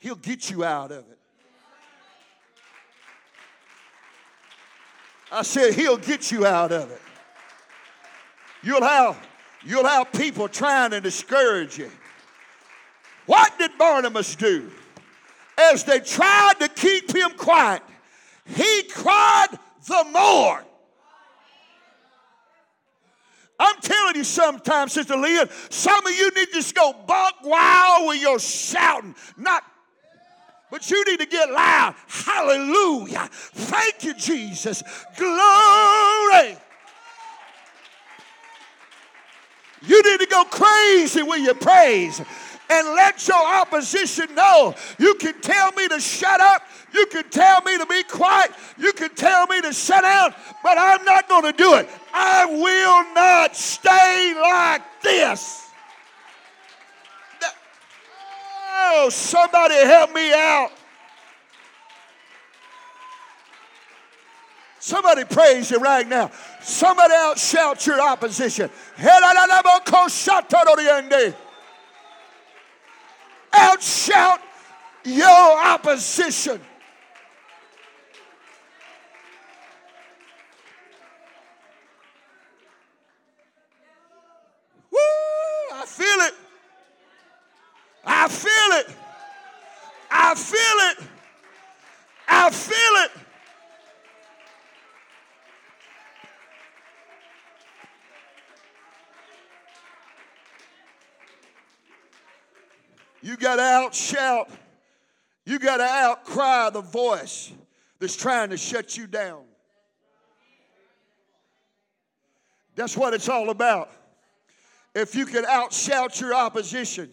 He'll 0.03 0.17
get 0.17 0.51
you 0.51 0.65
out 0.65 0.91
of 0.91 1.05
it. 1.09 1.19
I 5.31 5.43
said, 5.43 5.75
He'll 5.75 5.97
get 5.97 6.33
you 6.33 6.45
out 6.45 6.73
of 6.73 6.91
it. 6.91 7.01
You'll 8.65 8.83
have, 8.83 9.17
you'll 9.65 9.87
have 9.87 10.13
people 10.13 10.49
trying 10.49 10.91
to 10.91 11.01
discourage 11.01 11.79
you. 11.79 11.89
What 13.27 13.57
did 13.61 13.79
Barnabas 13.79 14.35
do? 14.35 14.73
As 15.57 15.85
they 15.85 16.01
tried 16.01 16.55
to 16.59 16.69
keep 16.69 17.15
him 17.15 17.31
quiet, 17.37 17.83
he 18.45 18.83
cried 18.91 19.57
the 19.87 20.05
more. 20.13 20.65
I'm 23.57 23.81
telling 23.81 24.17
you 24.17 24.25
sometimes, 24.25 24.95
Sister 24.95 25.17
Leah, 25.17 25.49
some 25.71 26.05
of 26.05 26.13
you 26.13 26.29
need 26.33 26.47
to 26.47 26.55
just 26.55 26.75
go 26.75 26.93
buck 27.07 27.37
wild 27.45 28.09
with 28.09 28.21
your 28.21 28.41
shouting, 28.41 29.15
not 29.37 29.63
but 30.73 30.91
you 30.91 31.05
need 31.05 31.21
to 31.21 31.27
get 31.27 31.51
loud. 31.51 31.95
Hallelujah. 32.09 33.29
Thank 33.31 34.05
you, 34.05 34.15
Jesus. 34.15 34.83
Glory. 35.19 36.57
You 39.83 40.03
need 40.03 40.21
to 40.21 40.27
go 40.31 40.45
crazy 40.45 41.23
with 41.23 41.43
your 41.43 41.57
praise 41.57 42.23
and 42.71 42.89
let 42.95 43.29
your 43.29 43.37
opposition 43.37 44.35
know. 44.35 44.75
You 44.99 45.15
can 45.17 45.39
tell 45.43 45.73
me 45.73 45.89
to 45.89 46.01
shut 46.01 46.41
up. 46.41 46.63
You 46.95 47.05
can 47.05 47.29
tell 47.29 47.61
me 47.61 47.77
to 47.77 47.85
be 47.85 48.03
quiet. 48.05 48.53
You 48.79 48.95
can 48.95 49.15
tell 49.15 49.47
me 49.49 49.61
to 49.61 49.75
shut 49.75 50.01
down, 50.01 50.33
but 50.63 50.79
I'm 50.79 51.05
not 51.05 51.29
going 51.29 51.43
to 51.43 51.53
do 51.53 51.75
it. 51.75 51.89
I 52.15 52.47
will 52.47 53.15
not 53.15 53.55
stay 53.55 54.35
like 54.41 54.81
this. 55.03 55.72
Oh, 58.75 59.09
somebody 59.11 59.75
help 59.75 60.13
me 60.13 60.33
out. 60.33 60.71
Somebody 64.79 65.25
praise 65.25 65.71
you 65.71 65.79
right 65.79 66.09
now. 66.09 66.31
Somebody 66.61 67.15
else 67.15 67.49
shout 67.49 67.87
your 67.87 68.01
opposition. 68.01 68.71
Out 73.53 73.83
shout 73.83 74.41
your 75.05 75.65
opposition. 75.67 76.61
Woo! 84.91 84.99
I 85.73 85.85
feel 85.87 86.07
it. 86.09 86.35
I 88.05 88.29
feel 88.29 88.51
it. 88.79 88.87
I 90.11 90.35
feel 90.35 90.59
it. 90.91 90.99
I 92.29 92.51
feel 92.51 93.05
it. 93.05 93.11
You 103.25 103.32
got 103.43 103.57
to 103.57 103.63
outshout. 103.63 104.49
You 105.45 105.59
got 105.59 105.79
to 105.79 105.85
outcry 105.85 106.71
the 106.71 106.81
voice 106.81 107.53
that's 107.99 108.17
trying 108.17 108.51
to 108.51 108.57
shut 108.57 108.97
you 108.97 109.07
down. 109.07 109.43
That's 112.75 112.97
what 112.97 113.13
it's 113.13 113.29
all 113.29 113.51
about. 113.51 113.91
If 114.95 115.15
you 115.15 115.27
can 115.27 115.45
outshout 115.45 116.19
your 116.21 116.35
opposition, 116.35 117.11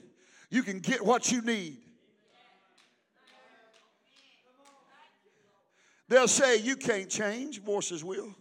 you 0.50 0.63
can 0.63 0.80
get 0.80 1.04
what 1.04 1.32
you 1.32 1.42
need. 1.42 1.78
They'll 6.08 6.28
say, 6.28 6.58
You 6.58 6.76
can't 6.76 7.10
change. 7.10 7.62
Voices 7.62 8.04
will. 8.04 8.36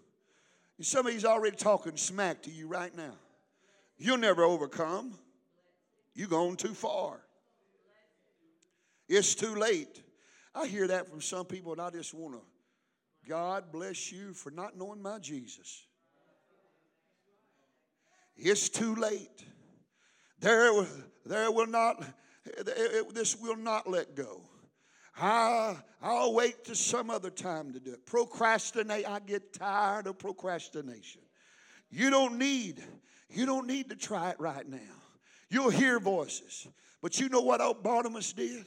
Some 0.81 1.07
of 1.07 1.13
you's 1.13 1.25
already 1.25 1.57
talking 1.57 1.97
smack 1.97 2.43
to 2.43 2.51
you 2.51 2.69
right 2.69 2.95
now. 2.97 3.15
You'll 3.99 4.19
never 4.19 4.45
overcome. 4.45 5.19
You're 6.15 6.29
going 6.29 6.57
too 6.57 6.75
far. 6.75 7.21
It's 9.09 9.35
too 9.35 9.55
late. 9.55 10.03
I 10.55 10.67
hear 10.67 10.87
that 10.89 11.09
from 11.09 11.21
some 11.21 11.47
people, 11.47 11.73
and 11.73 11.81
I 11.81 11.91
just 11.91 12.13
want 12.15 12.35
to, 12.35 12.41
God 13.29 13.73
bless 13.73 14.11
you 14.13 14.33
for 14.33 14.51
not 14.51 14.77
knowing 14.77 15.03
my 15.03 15.19
Jesus. 15.19 15.85
It's 18.37 18.69
too 18.69 18.95
late. 18.95 19.45
There, 20.41 20.87
there 21.27 21.51
will 21.51 21.67
not, 21.67 22.05
this 23.13 23.37
will 23.37 23.57
not 23.57 23.89
let 23.89 24.15
go. 24.15 24.43
I, 25.21 25.77
I'll 26.01 26.33
wait 26.33 26.65
to 26.67 26.77
some 26.77 27.11
other 27.11 27.31
time 27.31 27.73
to 27.73 27.81
do 27.81 27.93
it. 27.93 28.07
Procrastinate. 28.07 29.09
I 29.09 29.19
get 29.19 29.53
tired 29.53 30.07
of 30.07 30.19
procrastination. 30.19 31.23
You 31.91 32.11
don't 32.11 32.39
need, 32.39 32.83
you 33.29 33.45
don't 33.45 33.67
need 33.67 33.91
to 33.91 33.97
try 33.97 34.31
it 34.31 34.37
right 34.39 34.69
now. 34.69 34.79
You'll 35.51 35.71
hear 35.71 35.99
voices. 35.99 36.69
But 37.03 37.19
you 37.19 37.29
know 37.29 37.41
what 37.41 37.83
Barnabas 37.83 38.33
did? 38.33 38.65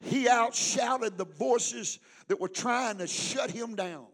He 0.00 0.28
outshouted 0.28 1.16
the 1.16 1.24
voices 1.24 1.98
that 2.28 2.40
were 2.40 2.48
trying 2.48 2.98
to 2.98 3.06
shut 3.06 3.50
him 3.50 3.74
down. 3.74 4.06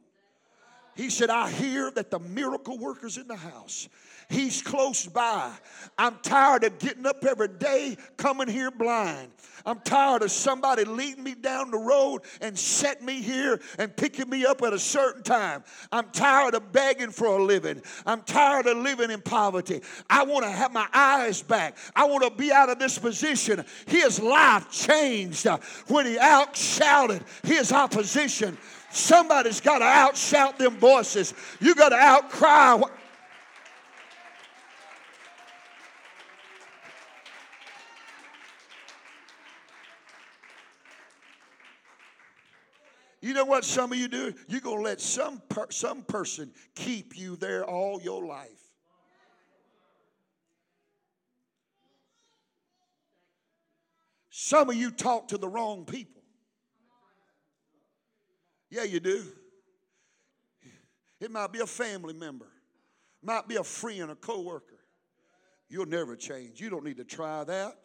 He 0.95 1.09
said, 1.09 1.31
I 1.31 1.51
hear 1.51 1.91
that 1.93 2.11
the 2.11 2.19
miracle 2.19 2.79
worker's 2.79 3.17
in 3.17 3.27
the 3.27 3.37
house. 3.37 3.89
He's 4.29 4.63
close 4.63 5.07
by. 5.07 5.53
I'm 5.99 6.17
tired 6.23 6.65
of 6.65 6.79
getting 6.79 7.07
up 7.07 7.25
every 7.25 7.49
day 7.49 7.97
coming 8.17 8.49
here 8.49 8.71
blind. 8.71 9.31
I'm 9.65 9.81
tired 9.81 10.23
of 10.23 10.31
somebody 10.31 10.85
leading 10.85 11.23
me 11.23 11.35
down 11.35 11.71
the 11.71 11.79
road 11.79 12.23
and 12.41 12.59
setting 12.59 13.07
me 13.07 13.23
here 13.23 13.61
and 13.79 13.95
picking 13.97 14.29
me 14.29 14.45
up 14.45 14.63
at 14.63 14.73
a 14.73 14.79
certain 14.79 15.23
time. 15.23 15.63
I'm 15.93 16.09
tired 16.11 16.55
of 16.55 16.73
begging 16.73 17.11
for 17.11 17.27
a 17.27 17.43
living. 17.43 17.83
I'm 18.07 18.23
tired 18.23 18.67
of 18.67 18.79
living 18.79 19.11
in 19.11 19.21
poverty. 19.21 19.83
I 20.11 20.25
want 20.25 20.45
to 20.45 20.51
have 20.51 20.73
my 20.73 20.89
eyes 20.93 21.43
back. 21.43 21.77
I 21.95 22.05
want 22.05 22.25
to 22.25 22.31
be 22.31 22.51
out 22.51 22.71
of 22.71 22.79
this 22.79 22.99
position. 22.99 23.65
His 23.87 24.21
life 24.21 24.71
changed 24.71 25.47
when 25.89 26.07
he 26.07 26.19
out 26.19 26.57
shouted 26.57 27.23
his 27.45 27.73
opposition. 27.73 28.57
Somebody's 28.93 29.61
got 29.61 29.79
to 29.79 29.85
outshout 29.85 30.59
them 30.59 30.77
voices. 30.77 31.33
You 31.61 31.75
got 31.75 31.89
to 31.91 31.97
outcry. 31.97 32.83
You 43.23 43.35
know 43.35 43.45
what 43.45 43.65
some 43.65 43.93
of 43.93 43.99
you 43.99 44.09
do? 44.09 44.35
You're 44.49 44.61
going 44.61 44.79
to 44.79 44.83
let 44.83 45.01
some, 45.01 45.41
per, 45.49 45.69
some 45.71 46.03
person 46.03 46.53
keep 46.75 47.17
you 47.17 47.37
there 47.37 47.65
all 47.65 48.01
your 48.03 48.27
life. 48.27 48.49
Some 54.29 54.69
of 54.69 54.77
you 54.77 54.91
talk 54.91 55.29
to 55.29 55.39
the 55.39 55.49
wrong 55.49 55.87
people. 55.87 56.22
Yeah, 58.73 58.85
you 58.85 59.01
do. 59.01 59.23
It 61.21 61.31
might 61.31 61.53
be 61.53 61.61
a 61.61 61.67
family 61.67 62.15
member, 62.15 62.49
might 63.23 63.47
be 63.47 63.57
a 63.57 63.63
friend, 63.63 64.11
a 64.11 64.15
coworker. 64.15 64.79
You'll 65.69 65.85
never 65.85 66.17
change. 66.17 66.59
You 66.59 66.71
don't 66.71 66.83
need 66.83 66.97
to 66.97 67.05
try 67.05 67.45
that. 67.45 67.77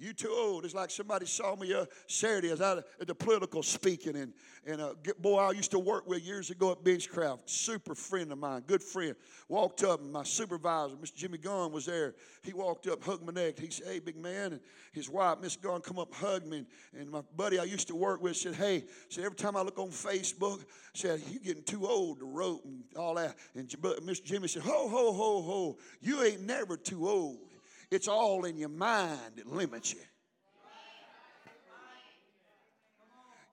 You 0.00 0.12
too 0.12 0.30
old. 0.30 0.64
It's 0.64 0.74
like 0.74 0.90
somebody 0.90 1.26
saw 1.26 1.56
me 1.56 1.74
uh, 1.74 1.84
Saturday. 2.06 2.50
I 2.50 2.52
was 2.52 2.60
out 2.60 2.84
at 3.00 3.06
the 3.08 3.16
political 3.16 3.64
speaking, 3.64 4.14
and, 4.14 4.32
and 4.64 4.80
a 4.80 4.94
boy 5.18 5.38
I 5.38 5.50
used 5.50 5.72
to 5.72 5.80
work 5.80 6.06
with 6.06 6.22
years 6.22 6.50
ago 6.50 6.70
at 6.70 6.84
Benchcraft, 6.84 7.50
super 7.50 7.96
friend 7.96 8.30
of 8.30 8.38
mine, 8.38 8.62
good 8.64 8.80
friend, 8.80 9.16
walked 9.48 9.82
up, 9.82 10.00
and 10.00 10.12
my 10.12 10.22
supervisor, 10.22 10.94
Mr. 10.94 11.16
Jimmy 11.16 11.38
Gunn, 11.38 11.72
was 11.72 11.86
there. 11.86 12.14
He 12.44 12.52
walked 12.52 12.86
up, 12.86 13.02
hugged 13.02 13.24
my 13.24 13.32
neck. 13.32 13.58
He 13.58 13.70
said, 13.70 13.88
Hey, 13.88 13.98
big 13.98 14.16
man. 14.16 14.52
And 14.52 14.60
his 14.92 15.10
wife, 15.10 15.38
Miss 15.42 15.56
Gunn, 15.56 15.80
come 15.80 15.98
up, 15.98 16.14
hugged 16.14 16.46
me. 16.46 16.58
And, 16.58 16.66
and 17.00 17.10
my 17.10 17.22
buddy 17.36 17.58
I 17.58 17.64
used 17.64 17.88
to 17.88 17.96
work 17.96 18.22
with 18.22 18.36
said, 18.36 18.54
Hey, 18.54 18.84
said, 19.08 19.24
every 19.24 19.36
time 19.36 19.56
I 19.56 19.62
look 19.62 19.80
on 19.80 19.88
Facebook, 19.88 20.64
said, 20.94 21.20
You 21.28 21.40
getting 21.40 21.64
too 21.64 21.88
old 21.88 22.20
to 22.20 22.24
rope 22.24 22.64
and 22.64 22.84
all 22.96 23.16
that. 23.16 23.34
And 23.56 23.68
Mr. 23.68 24.22
Jimmy 24.22 24.46
said, 24.46 24.62
Ho, 24.62 24.88
ho, 24.88 25.12
ho, 25.12 25.42
ho. 25.42 25.78
You 26.00 26.22
ain't 26.22 26.42
never 26.42 26.76
too 26.76 27.08
old. 27.08 27.47
It's 27.90 28.08
all 28.08 28.44
in 28.44 28.58
your 28.58 28.68
mind 28.68 29.32
that 29.36 29.46
limits 29.46 29.94
you. 29.94 30.00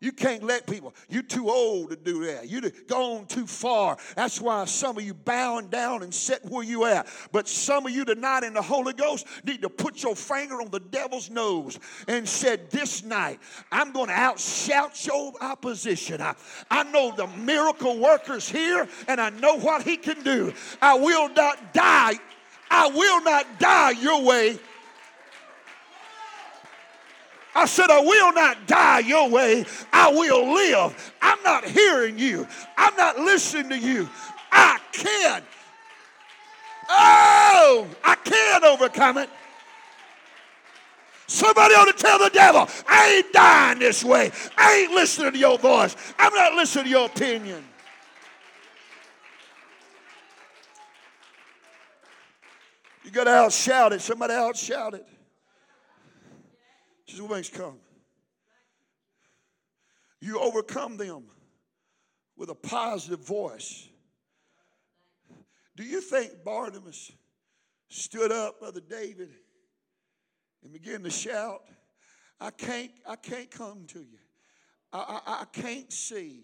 You 0.01 0.11
can't 0.11 0.43
let 0.43 0.67
people, 0.67 0.93
you're 1.09 1.23
too 1.23 1.49
old 1.49 1.89
to 1.89 1.95
do 1.95 2.25
that. 2.25 2.47
You've 2.47 2.85
gone 2.85 3.25
too 3.25 3.47
far. 3.47 3.97
That's 4.15 4.41
why 4.41 4.65
some 4.65 4.97
of 4.97 5.03
you 5.03 5.13
bowing 5.13 5.69
down 5.69 6.03
and 6.03 6.13
sitting 6.13 6.49
where 6.49 6.63
you 6.63 6.85
at. 6.85 7.07
But 7.31 7.47
some 7.47 7.85
of 7.85 7.91
you 7.91 8.03
tonight 8.03 8.43
in 8.43 8.53
the 8.53 8.61
Holy 8.61 8.93
Ghost 8.93 9.25
need 9.45 9.61
to 9.61 9.69
put 9.69 10.03
your 10.03 10.15
finger 10.15 10.61
on 10.61 10.69
the 10.69 10.81
devil's 10.81 11.31
nose 11.31 11.79
and 12.07 12.27
said, 12.29 12.69
This 12.69 13.03
night, 13.03 13.39
I'm 13.71 13.93
going 13.93 14.09
to 14.09 14.13
outshout 14.13 15.07
your 15.07 15.33
opposition. 15.41 16.21
I, 16.21 16.35
I 16.69 16.83
know 16.83 17.11
the 17.15 17.27
miracle 17.27 17.97
worker's 17.97 18.49
here 18.49 18.87
and 19.07 19.19
I 19.19 19.29
know 19.29 19.57
what 19.57 19.83
he 19.83 19.95
can 19.95 20.21
do. 20.23 20.53
I 20.81 20.95
will 20.95 21.29
not 21.29 21.73
die 21.73 22.19
I 22.69 22.87
will 22.87 23.23
not 23.23 23.59
die 23.59 23.91
your 23.91 24.23
way. 24.23 24.59
I 27.55 27.65
said, 27.65 27.89
I 27.89 28.01
will 28.01 28.33
not 28.33 28.67
die 28.67 28.99
your 28.99 29.29
way. 29.29 29.65
I 29.93 30.11
will 30.11 30.53
live. 30.53 31.13
I'm 31.21 31.41
not 31.43 31.63
hearing 31.63 32.19
you. 32.19 32.45
I'm 32.77 32.95
not 32.97 33.17
listening 33.17 33.69
to 33.69 33.79
you. 33.79 34.09
I 34.51 34.77
can. 34.91 35.41
Oh, 36.89 37.87
I 38.03 38.15
can 38.15 38.65
overcome 38.65 39.17
it. 39.19 39.29
Somebody 41.27 41.73
ought 41.73 41.85
to 41.85 41.93
tell 41.93 42.19
the 42.19 42.29
devil, 42.29 42.67
I 42.87 43.15
ain't 43.15 43.33
dying 43.33 43.79
this 43.79 44.03
way. 44.03 44.31
I 44.57 44.81
ain't 44.81 44.91
listening 44.91 45.31
to 45.31 45.37
your 45.37 45.57
voice. 45.57 45.95
I'm 46.19 46.33
not 46.33 46.53
listening 46.53 46.85
to 46.85 46.89
your 46.89 47.05
opinion. 47.07 47.63
Got 53.15 53.23
to 53.23 53.29
outshout 53.29 53.93
it. 53.93 54.01
Somebody 54.01 54.33
outshout 54.33 54.93
it. 54.93 55.07
Says, 57.07 57.21
wings 57.21 57.47
come. 57.47 57.77
You 60.19 60.37
overcome 60.37 60.97
them 60.97 61.23
with 62.35 62.49
a 62.49 62.55
positive 62.55 63.25
voice. 63.25 63.87
Do 65.77 65.85
you 65.85 66.01
think 66.01 66.43
Barnabas 66.43 67.09
stood 67.87 68.33
up, 68.33 68.59
Brother 68.59 68.81
David, 68.81 69.29
and 70.61 70.73
began 70.73 71.01
to 71.03 71.09
shout, 71.09 71.61
I 72.41 72.49
can't, 72.49 72.91
I 73.07 73.15
can't 73.15 73.49
come 73.49 73.85
to 73.93 73.99
you. 73.99 74.19
I, 74.91 75.21
I, 75.25 75.31
I 75.41 75.45
can't 75.53 75.93
see. 75.93 76.43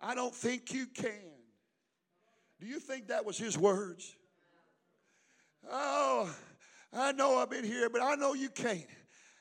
I 0.00 0.14
don't 0.14 0.34
think 0.34 0.72
you 0.72 0.86
can. 0.86 1.12
Do 2.58 2.66
you 2.66 2.80
think 2.80 3.08
that 3.08 3.26
was 3.26 3.36
his 3.36 3.58
words? 3.58 4.14
Oh, 5.70 6.34
I 6.92 7.12
know 7.12 7.38
I've 7.38 7.50
been 7.50 7.64
here, 7.64 7.90
but 7.90 8.02
I 8.02 8.14
know 8.14 8.34
you 8.34 8.50
can't. 8.50 8.86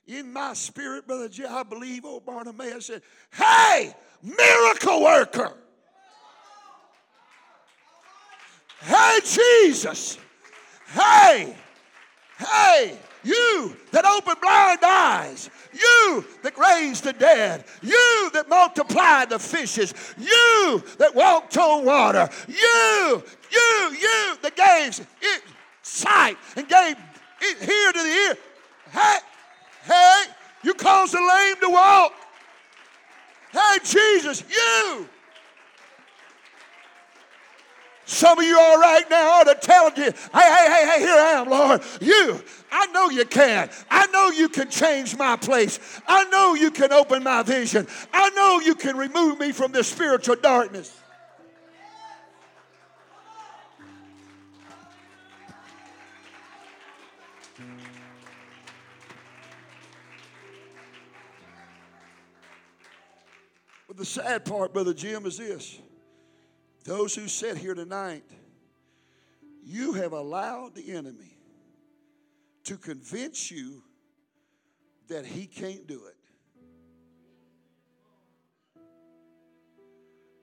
In 0.08 0.32
my 0.32 0.54
spirit, 0.54 1.06
Brother 1.06 1.28
Jay, 1.28 1.46
I 1.46 1.64
believe 1.64 2.06
old 2.06 2.26
Barnabas 2.26 2.86
said, 2.86 3.02
Hey, 3.34 3.94
miracle 4.24 5.04
worker. 5.04 5.54
Hey, 8.82 9.20
Jesus. 9.24 10.18
Hey, 10.88 11.54
hey, 12.38 12.98
you 13.24 13.76
that 13.92 14.06
open 14.06 14.36
blind 14.42 14.80
eyes, 14.84 15.50
you 15.74 16.26
that 16.44 16.58
raised 16.58 17.04
the 17.04 17.12
dead, 17.12 17.66
you 17.82 18.30
that 18.34 18.48
multiplied 18.48 19.30
the 19.30 19.40
fishes, 19.40 19.94
you 20.18 20.82
that 20.98 21.14
walked 21.14 21.58
on 21.58 21.84
water, 21.84 22.30
you, 22.48 23.24
you, 23.52 23.98
you 24.00 24.38
that 24.42 24.56
gave 24.56 25.06
it 25.22 25.42
sight 25.88 26.38
and 26.56 26.68
gave 26.68 26.96
ear 27.42 27.92
to 27.92 28.00
the 28.00 28.10
ear. 28.28 28.38
Hey, 28.92 29.18
hey, 29.84 30.24
you 30.64 30.74
caused 30.74 31.14
the 31.14 31.20
lame 31.20 31.56
to 31.62 31.70
walk. 31.70 32.14
Hey, 33.52 33.78
Jesus, 33.84 34.44
you. 34.50 35.08
Some 38.06 38.40
of 38.40 38.46
you 38.46 38.58
are 38.58 38.80
right 38.80 39.04
now 39.10 39.42
are 39.42 39.56
telling 39.56 39.98
you, 39.98 40.04
hey, 40.04 40.12
hey, 40.34 40.68
hey, 40.72 40.90
hey, 40.92 41.00
here 41.00 41.10
I 41.10 41.32
am, 41.42 41.50
Lord. 41.50 41.82
You, 42.00 42.42
I 42.72 42.88
know 42.88 43.10
you 43.10 43.26
can. 43.26 43.70
I 43.92 44.08
know 44.08 44.30
you 44.30 44.48
can 44.48 44.70
change 44.70 45.18
my 45.18 45.36
place. 45.36 45.80
I 46.08 46.24
know 46.30 46.54
you 46.54 46.72
can 46.72 46.94
open 46.94 47.24
my 47.24 47.44
vision. 47.44 47.86
I 48.14 48.30
know 48.30 48.62
you 48.62 48.76
can 48.76 48.96
remove 48.96 49.40
me 49.40 49.52
from 49.52 49.74
this 49.74 49.90
spiritual 49.90 50.38
darkness. 50.38 50.98
The 63.98 64.06
sad 64.06 64.46
part, 64.46 64.74
Brother 64.74 64.94
Jim, 64.94 65.26
is 65.26 65.38
this 65.38 65.80
those 66.86 67.14
who 67.14 67.28
sit 67.28 67.58
here 67.58 67.74
tonight, 67.74 68.24
you 69.64 69.94
have 69.94 70.14
allowed 70.14 70.74
the 70.74 70.94
enemy 70.94 71.38
to 72.64 72.78
convince 72.78 73.52
you 73.52 73.84
that 75.10 75.26
he 75.26 75.48
can't 75.48 75.86
do 75.86 76.06
it. 76.06 76.16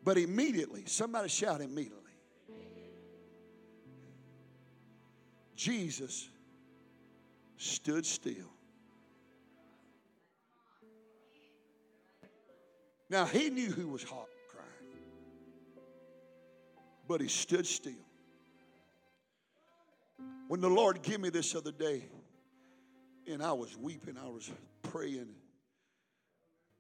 But 0.02 0.18
immediately, 0.18 0.82
somebody 0.84 1.30
shout 1.30 1.62
immediately. 1.62 2.00
Jesus 5.56 6.28
stood 7.56 8.04
still. 8.04 8.53
Now, 13.10 13.26
he 13.26 13.50
knew 13.50 13.70
who 13.70 13.88
was 13.88 14.02
hot 14.02 14.28
crying, 14.48 15.04
but 17.06 17.20
he 17.20 17.28
stood 17.28 17.66
still. 17.66 17.92
When 20.48 20.60
the 20.60 20.68
Lord 20.68 21.02
gave 21.02 21.20
me 21.20 21.30
this 21.30 21.54
other 21.54 21.72
day, 21.72 22.04
and 23.30 23.42
I 23.42 23.52
was 23.52 23.76
weeping, 23.76 24.16
I 24.22 24.28
was 24.28 24.50
praying. 24.82 25.28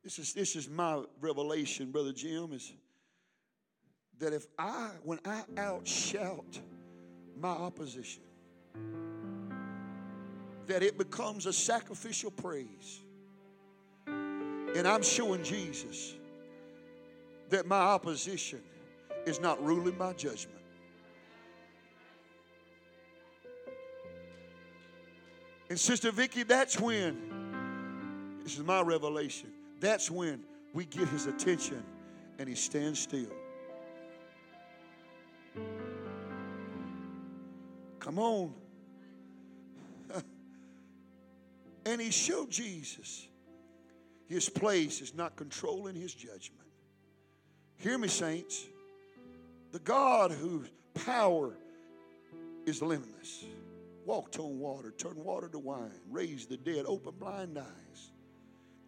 This 0.02 0.18
is, 0.18 0.34
this 0.34 0.56
is 0.56 0.68
my 0.68 1.02
revelation, 1.20 1.90
Brother 1.90 2.12
Jim, 2.12 2.52
is 2.52 2.72
that 4.18 4.32
if 4.32 4.46
I, 4.58 4.90
when 5.02 5.18
I 5.24 5.42
outshout 5.54 6.60
my 7.40 7.48
opposition. 7.48 8.22
That 10.66 10.82
it 10.82 10.96
becomes 10.96 11.46
a 11.46 11.52
sacrificial 11.52 12.30
praise. 12.30 13.02
And 14.74 14.88
I'm 14.88 15.02
showing 15.02 15.44
Jesus 15.44 16.14
that 17.50 17.66
my 17.66 17.78
opposition 17.78 18.60
is 19.24 19.40
not 19.40 19.64
ruling 19.64 19.96
my 19.96 20.12
judgment. 20.12 20.58
And 25.70 25.78
Sister 25.78 26.10
Vicky, 26.10 26.42
that's 26.42 26.78
when, 26.78 28.40
this 28.42 28.58
is 28.58 28.64
my 28.64 28.80
revelation, 28.82 29.50
that's 29.80 30.10
when 30.10 30.42
we 30.72 30.84
get 30.84 31.08
his 31.08 31.26
attention 31.26 31.82
and 32.38 32.48
he 32.48 32.54
stands 32.54 32.98
still. 32.98 33.30
Come 38.00 38.18
on. 38.18 38.52
and 41.86 42.00
he 42.00 42.10
showed 42.10 42.50
Jesus 42.50 43.28
his 44.26 44.48
place 44.48 45.00
is 45.00 45.14
not 45.14 45.36
controlling 45.36 45.94
his 45.94 46.14
judgment. 46.14 46.66
Hear 47.76 47.98
me, 47.98 48.08
saints. 48.08 48.66
The 49.72 49.78
God 49.80 50.30
whose 50.30 50.68
power 50.94 51.54
is 52.64 52.80
limitless 52.80 53.44
walked 54.04 54.38
on 54.38 54.58
water, 54.58 54.92
turned 54.96 55.16
water 55.16 55.48
to 55.48 55.58
wine, 55.58 56.00
raised 56.10 56.48
the 56.48 56.56
dead, 56.56 56.84
opened 56.86 57.18
blind 57.18 57.58
eyes, 57.58 58.12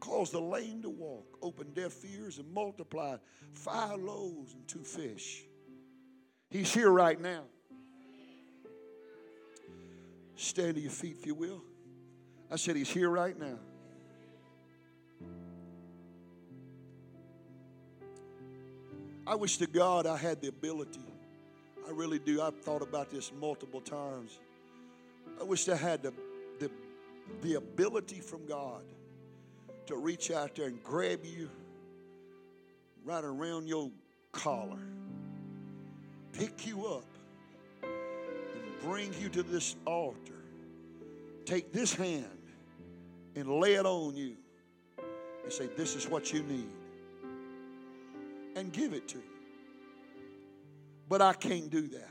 caused 0.01 0.32
the 0.32 0.41
lame 0.41 0.82
to 0.82 0.91
walk, 0.91 1.39
opened 1.43 1.74
deaf 1.74 2.05
ears, 2.05 2.39
and 2.39 2.53
multiplied 2.53 3.20
five 3.53 3.99
loaves 3.99 4.55
and 4.55 4.66
two 4.68 4.84
fish. 4.84 5.45
He's 6.51 6.72
here 6.72 6.91
right 6.91 7.20
now. 7.20 7.45
Stand 10.37 10.76
to 10.76 10.80
your 10.80 10.91
feet 10.91 11.16
if 11.18 11.26
you 11.26 11.34
will. 11.34 11.62
I 12.51 12.57
said, 12.57 12.76
He's 12.76 12.91
here 12.91 13.11
right 13.11 13.39
now. 13.39 13.59
I 19.27 19.35
wish 19.35 19.57
to 19.59 19.66
God 19.66 20.07
I 20.07 20.16
had 20.16 20.41
the 20.41 20.49
ability. 20.49 21.01
I 21.87 21.91
really 21.91 22.18
do. 22.18 22.41
I've 22.41 22.59
thought 22.61 22.83
about 22.83 23.11
this 23.11 23.33
multiple 23.41 23.81
times. 23.81 24.39
I 25.41 25.45
wish 25.45 25.68
I 25.68 25.77
had 25.77 26.03
the, 26.03 26.12
the, 26.61 26.70
the 27.43 27.55
ability 27.55 28.20
from 28.20 28.47
God 28.47 28.83
to 29.87 29.97
reach 29.97 30.31
out 30.31 30.55
there 30.55 30.66
and 30.66 30.83
grab 30.83 31.20
you 31.24 31.51
right 33.05 33.24
around 33.24 33.68
your 33.68 33.91
collar, 34.33 34.83
pick 36.33 36.66
you 36.66 36.87
up, 36.87 37.05
and 37.83 38.81
bring 38.83 39.12
you 39.20 39.29
to 39.31 39.43
this 39.43 39.74
altar. 39.87 40.45
Take 41.45 41.72
this 41.72 41.95
hand 41.95 42.27
and 43.35 43.49
lay 43.61 43.74
it 43.74 43.87
on 43.87 44.16
you 44.16 44.37
and 45.45 45.53
say, 45.53 45.68
This 45.77 45.95
is 45.95 46.09
what 46.09 46.33
you 46.33 46.43
need. 46.43 46.72
And 48.57 48.72
give 48.72 48.92
it 48.94 49.07
to 49.09 49.18
you. 49.18 49.24
But 51.09 51.22
I 51.22 51.34
can't 51.34 51.70
do 51.70 51.86
that. 51.88 52.11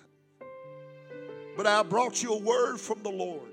But 1.57 1.67
I 1.67 1.83
brought 1.83 2.23
you 2.23 2.33
a 2.33 2.39
word 2.39 2.79
from 2.79 3.01
the 3.03 3.09
Lord 3.09 3.51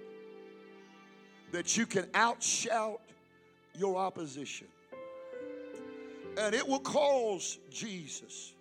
that 1.52 1.76
you 1.76 1.86
can 1.86 2.04
outshout 2.08 2.98
your 3.74 3.96
opposition. 3.96 4.68
And 6.38 6.54
it 6.54 6.66
will 6.66 6.80
cause 6.80 7.58
Jesus 7.70 8.52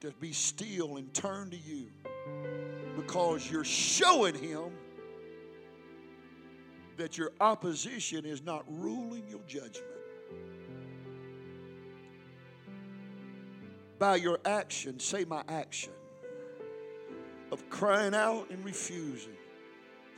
to 0.00 0.12
be 0.20 0.32
still 0.32 0.96
and 0.96 1.12
turn 1.14 1.50
to 1.50 1.56
you 1.56 1.86
because 2.96 3.50
you're 3.50 3.64
showing 3.64 4.34
him 4.34 4.70
that 6.96 7.18
your 7.18 7.32
opposition 7.40 8.24
is 8.24 8.42
not 8.42 8.64
ruling 8.68 9.26
your 9.28 9.40
judgment. 9.46 9.93
By 13.98 14.16
your 14.16 14.40
action, 14.44 14.98
say 14.98 15.24
my 15.24 15.42
action 15.48 15.92
of 17.52 17.68
crying 17.70 18.14
out 18.14 18.50
and 18.50 18.64
refusing 18.64 19.36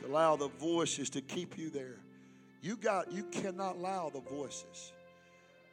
to 0.01 0.07
allow 0.07 0.35
the 0.35 0.47
voices 0.47 1.09
to 1.11 1.21
keep 1.21 1.57
you 1.57 1.69
there. 1.69 1.99
You 2.61 2.75
got 2.75 3.11
you 3.11 3.23
cannot 3.25 3.75
allow 3.75 4.09
the 4.09 4.21
voices. 4.21 4.91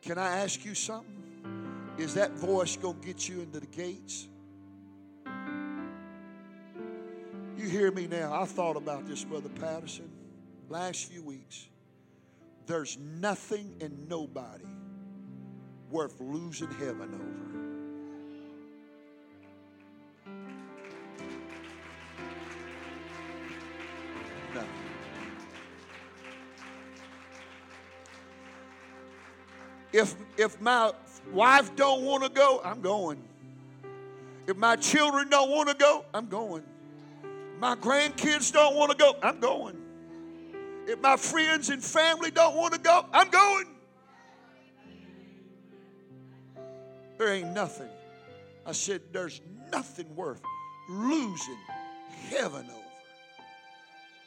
Can 0.02 0.18
I 0.18 0.38
ask 0.38 0.64
you 0.64 0.74
something? 0.74 1.94
Is 1.96 2.14
that 2.14 2.32
voice 2.32 2.76
going 2.76 3.00
to 3.00 3.06
get 3.06 3.28
you 3.28 3.40
into 3.40 3.60
the 3.60 3.66
gates? 3.66 4.28
You 7.56 7.70
hear 7.70 7.90
me 7.90 8.06
now. 8.06 8.38
I 8.38 8.44
thought 8.44 8.76
about 8.76 9.06
this, 9.06 9.24
Brother 9.24 9.48
Patterson, 9.48 10.10
last 10.68 11.06
few 11.10 11.22
weeks. 11.22 11.68
There's 12.66 12.98
nothing 12.98 13.76
and 13.80 14.08
nobody 14.08 14.66
worth 15.90 16.20
losing 16.20 16.70
heaven 16.72 17.14
over. 17.14 17.53
If, 29.94 30.16
if 30.36 30.60
my 30.60 30.90
wife 31.32 31.76
don't 31.76 32.02
want 32.02 32.24
to 32.24 32.28
go, 32.28 32.60
I'm 32.64 32.80
going. 32.80 33.22
If 34.48 34.56
my 34.56 34.74
children 34.74 35.30
don't 35.30 35.52
want 35.52 35.68
to 35.68 35.76
go, 35.76 36.04
I'm 36.12 36.26
going. 36.26 36.64
My 37.60 37.76
grandkids 37.76 38.52
don't 38.52 38.74
want 38.74 38.90
to 38.90 38.96
go, 38.96 39.14
I'm 39.22 39.38
going. 39.38 39.80
If 40.88 41.00
my 41.00 41.16
friends 41.16 41.70
and 41.70 41.80
family 41.82 42.32
don't 42.32 42.56
want 42.56 42.74
to 42.74 42.80
go, 42.80 43.06
I'm 43.12 43.30
going. 43.30 43.66
There 47.16 47.32
ain't 47.32 47.52
nothing. 47.52 47.88
I 48.66 48.72
said, 48.72 49.00
there's 49.12 49.40
nothing 49.70 50.12
worth 50.16 50.42
losing 50.88 51.58
heaven 52.30 52.66
over. 52.68 52.80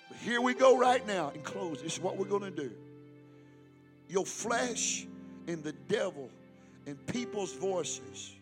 But 0.07 0.17
here 0.19 0.39
we 0.39 0.53
go 0.53 0.77
right 0.77 1.05
now 1.05 1.31
in 1.35 1.41
close. 1.41 1.81
This 1.81 1.95
is 1.95 1.99
what 1.99 2.15
we're 2.15 2.23
going 2.23 2.43
to 2.43 2.51
do. 2.51 2.71
Your 4.07 4.25
flesh 4.25 5.05
and 5.47 5.63
the 5.63 5.71
devil 5.71 6.29
and 6.85 7.05
people's 7.07 7.53
voices 7.53 8.33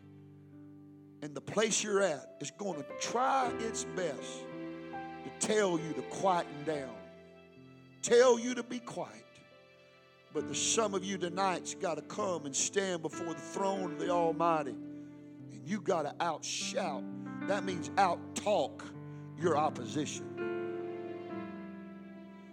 and 1.22 1.34
the 1.34 1.42
place 1.42 1.84
you're 1.84 2.02
at 2.02 2.36
is 2.40 2.52
going 2.52 2.76
to 2.76 2.86
try 3.00 3.52
its 3.60 3.84
best 3.96 4.44
to 5.24 5.48
tell 5.48 5.80
you 5.80 5.94
to 5.94 6.02
quieten 6.04 6.64
down, 6.66 6.96
tell 8.02 8.38
you 8.38 8.54
to 8.56 8.64
be 8.64 8.80
quiet. 8.80 9.24
But 10.34 10.48
the 10.48 10.56
some 10.56 10.94
of 10.94 11.04
you 11.04 11.18
tonight's 11.18 11.74
got 11.76 11.96
to 11.96 12.02
come 12.02 12.46
and 12.46 12.56
stand 12.56 13.02
before 13.02 13.34
the 13.34 13.40
throne 13.40 13.94
of 13.94 14.00
the 14.00 14.10
Almighty, 14.10 14.76
and 15.52 15.62
you 15.66 15.80
got 15.80 16.04
to 16.04 16.14
outshout. 16.24 17.04
That 17.48 17.64
means 17.64 17.90
out 17.98 18.20
talk 18.36 18.84
your 19.40 19.58
opposition. 19.58 20.26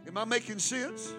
Am 0.07 0.16
I 0.16 0.24
making 0.24 0.61
sense? 0.61 1.14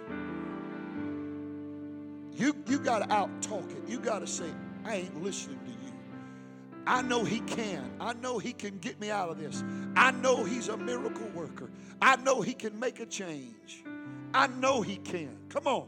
You, 2.36 2.56
you 2.68 2.80
got 2.80 3.00
to 3.00 3.14
out 3.14 3.30
talk 3.42 3.70
it. 3.72 3.90
You 3.90 4.00
got 4.00 4.20
to 4.20 4.28
say, 4.28 4.50
I 4.86 4.96
ain't 4.96 5.24
listening 5.24 5.60
to 5.60 5.72
you. 5.72 5.94
I 6.86 7.02
know 7.02 7.24
he 7.24 7.40
can. 7.40 7.92
I 8.00 8.14
know 8.14 8.40
he 8.40 8.54
can 8.54 8.78
get 8.80 9.00
me 9.00 9.10
out 9.10 9.30
of 9.30 9.38
this. 9.38 9.64
I 9.96 10.12
know 10.12 10.44
he's 10.44 10.68
a 10.68 10.78
miracle 10.78 11.28
worker. 11.30 11.70
I 12.02 12.18
know 12.18 12.42
he 12.42 12.54
can 12.54 12.78
make 12.80 13.00
a 13.00 13.06
change. 13.06 13.84
I 14.34 14.48
know 14.48 14.82
he 14.82 14.98
can. 14.98 15.38
Come 15.50 15.68
on. 15.68 15.88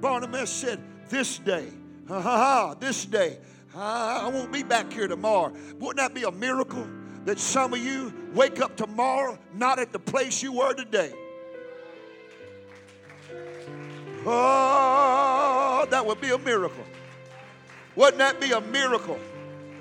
Barnabas 0.00 0.50
said, 0.50 0.80
This 1.08 1.38
day, 1.38 1.66
ha 2.06 2.20
ha 2.20 2.36
ha, 2.36 2.74
this 2.74 3.04
day, 3.04 3.38
I 3.74 4.28
won't 4.28 4.52
be 4.52 4.62
back 4.62 4.92
here 4.92 5.08
tomorrow. 5.08 5.52
Wouldn't 5.78 5.96
that 5.96 6.14
be 6.14 6.24
a 6.24 6.30
miracle 6.30 6.86
that 7.24 7.38
some 7.38 7.72
of 7.72 7.80
you 7.80 8.12
wake 8.34 8.60
up 8.60 8.76
tomorrow 8.76 9.38
not 9.54 9.78
at 9.78 9.92
the 9.92 9.98
place 9.98 10.42
you 10.42 10.52
were 10.52 10.74
today? 10.74 11.12
Oh, 14.26 15.09
that 16.00 16.06
would 16.06 16.20
be 16.22 16.30
a 16.30 16.38
miracle. 16.38 16.86
Wouldn't 17.94 18.16
that 18.16 18.40
be 18.40 18.52
a 18.52 18.60
miracle? 18.62 19.18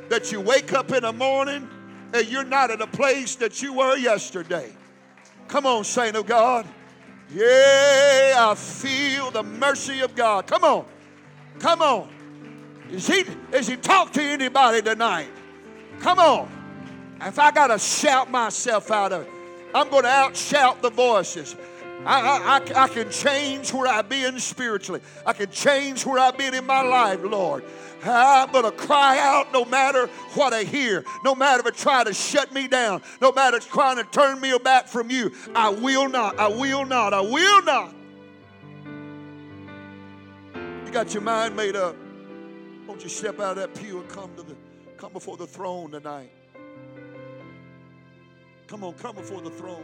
That 0.10 0.34
you 0.34 0.42
wake 0.42 0.74
up 0.74 0.92
in 0.92 1.04
the 1.04 1.14
morning 1.14 1.66
and 2.14 2.28
you're 2.28 2.44
not 2.44 2.72
at 2.72 2.82
a 2.82 2.88
place 2.88 3.36
that 3.36 3.62
you 3.62 3.72
were 3.72 3.96
yesterday. 3.96 4.70
Come 5.48 5.66
on, 5.66 5.86
saint 5.86 6.18
of 6.18 6.26
God. 6.26 6.68
Yeah, 7.34 8.36
I 8.38 8.54
feel 8.54 9.32
the 9.32 9.44
mercy 9.44 10.02
of 10.02 10.14
God. 10.14 10.46
Come 10.46 10.66
on. 10.66 10.86
Come 11.60 11.82
on. 11.82 12.10
Is 12.92 13.08
he, 13.08 13.24
is 13.54 13.68
he 13.68 13.78
talk 13.78 14.12
to 14.12 14.22
anybody 14.22 14.82
tonight? 14.82 15.30
Come 16.02 16.20
on. 16.20 16.52
If 17.22 17.40
I 17.40 17.52
got 17.52 17.68
to 17.68 17.80
shout 17.80 18.30
myself 18.30 18.92
out 18.92 19.14
of 19.14 19.22
it, 19.22 19.30
I'm 19.74 19.90
going 19.90 20.04
to 20.04 20.10
outshout 20.10 20.82
the 20.82 20.90
voices. 20.90 21.56
I, 22.06 22.62
I, 22.76 22.84
I, 22.84 22.88
can 22.88 23.10
change 23.10 23.74
where 23.74 23.88
I've 23.88 24.08
been 24.08 24.39
spiritually. 24.39 25.02
I 25.26 25.34
can 25.34 25.52
change 25.52 26.06
where 26.06 26.20
I've 26.20 26.38
been 26.38 26.54
in 26.54 26.66
my 26.66 26.82
life, 26.82 27.20
Lord. 27.24 27.66
I'm 28.04 28.52
going 28.52 28.64
to 28.64 28.72
cry 28.72 29.20
out 29.20 29.52
no 29.52 29.66
matter 29.66 30.08
what 30.34 30.54
I 30.54 30.64
hear, 30.64 31.04
no 31.26 31.36
matter 31.36 31.60
if 31.60 31.68
it 31.68 31.76
try 31.76 32.06
to 32.06 32.14
shut 32.14 32.54
me 32.54 32.70
down, 32.70 33.02
no 33.22 33.34
matter 33.34 33.58
if 33.58 33.64
it's 33.64 33.72
trying 33.72 33.97
to 33.97 34.06
turn 34.06 34.39
me 34.39 34.58
back 34.64 34.88
from 34.88 35.10
you. 35.10 35.34
I 35.54 35.70
will 35.70 36.08
not, 36.08 36.39
I 36.39 36.47
will 36.47 36.86
not, 36.86 37.14
I 37.14 37.22
will 37.22 37.64
not. 37.64 37.93
You 40.86 40.91
got 40.91 41.14
your 41.14 41.22
mind 41.22 41.56
made 41.56 41.76
up. 41.76 41.95
Won't 42.88 43.04
you 43.04 43.10
step 43.10 43.39
out 43.39 43.58
of 43.58 43.58
that 43.58 43.76
pew 43.76 44.00
and 44.00 44.10
come 44.10 44.34
to 44.38 44.43
the 44.43 44.56
come 44.97 45.14
before 45.14 45.38
the 45.38 45.45
throne 45.45 45.91
tonight? 45.91 46.32
Come 48.68 48.84
on, 48.84 48.93
come 48.93 49.16
before 49.16 49.41
the 49.41 49.52
throne. 49.52 49.84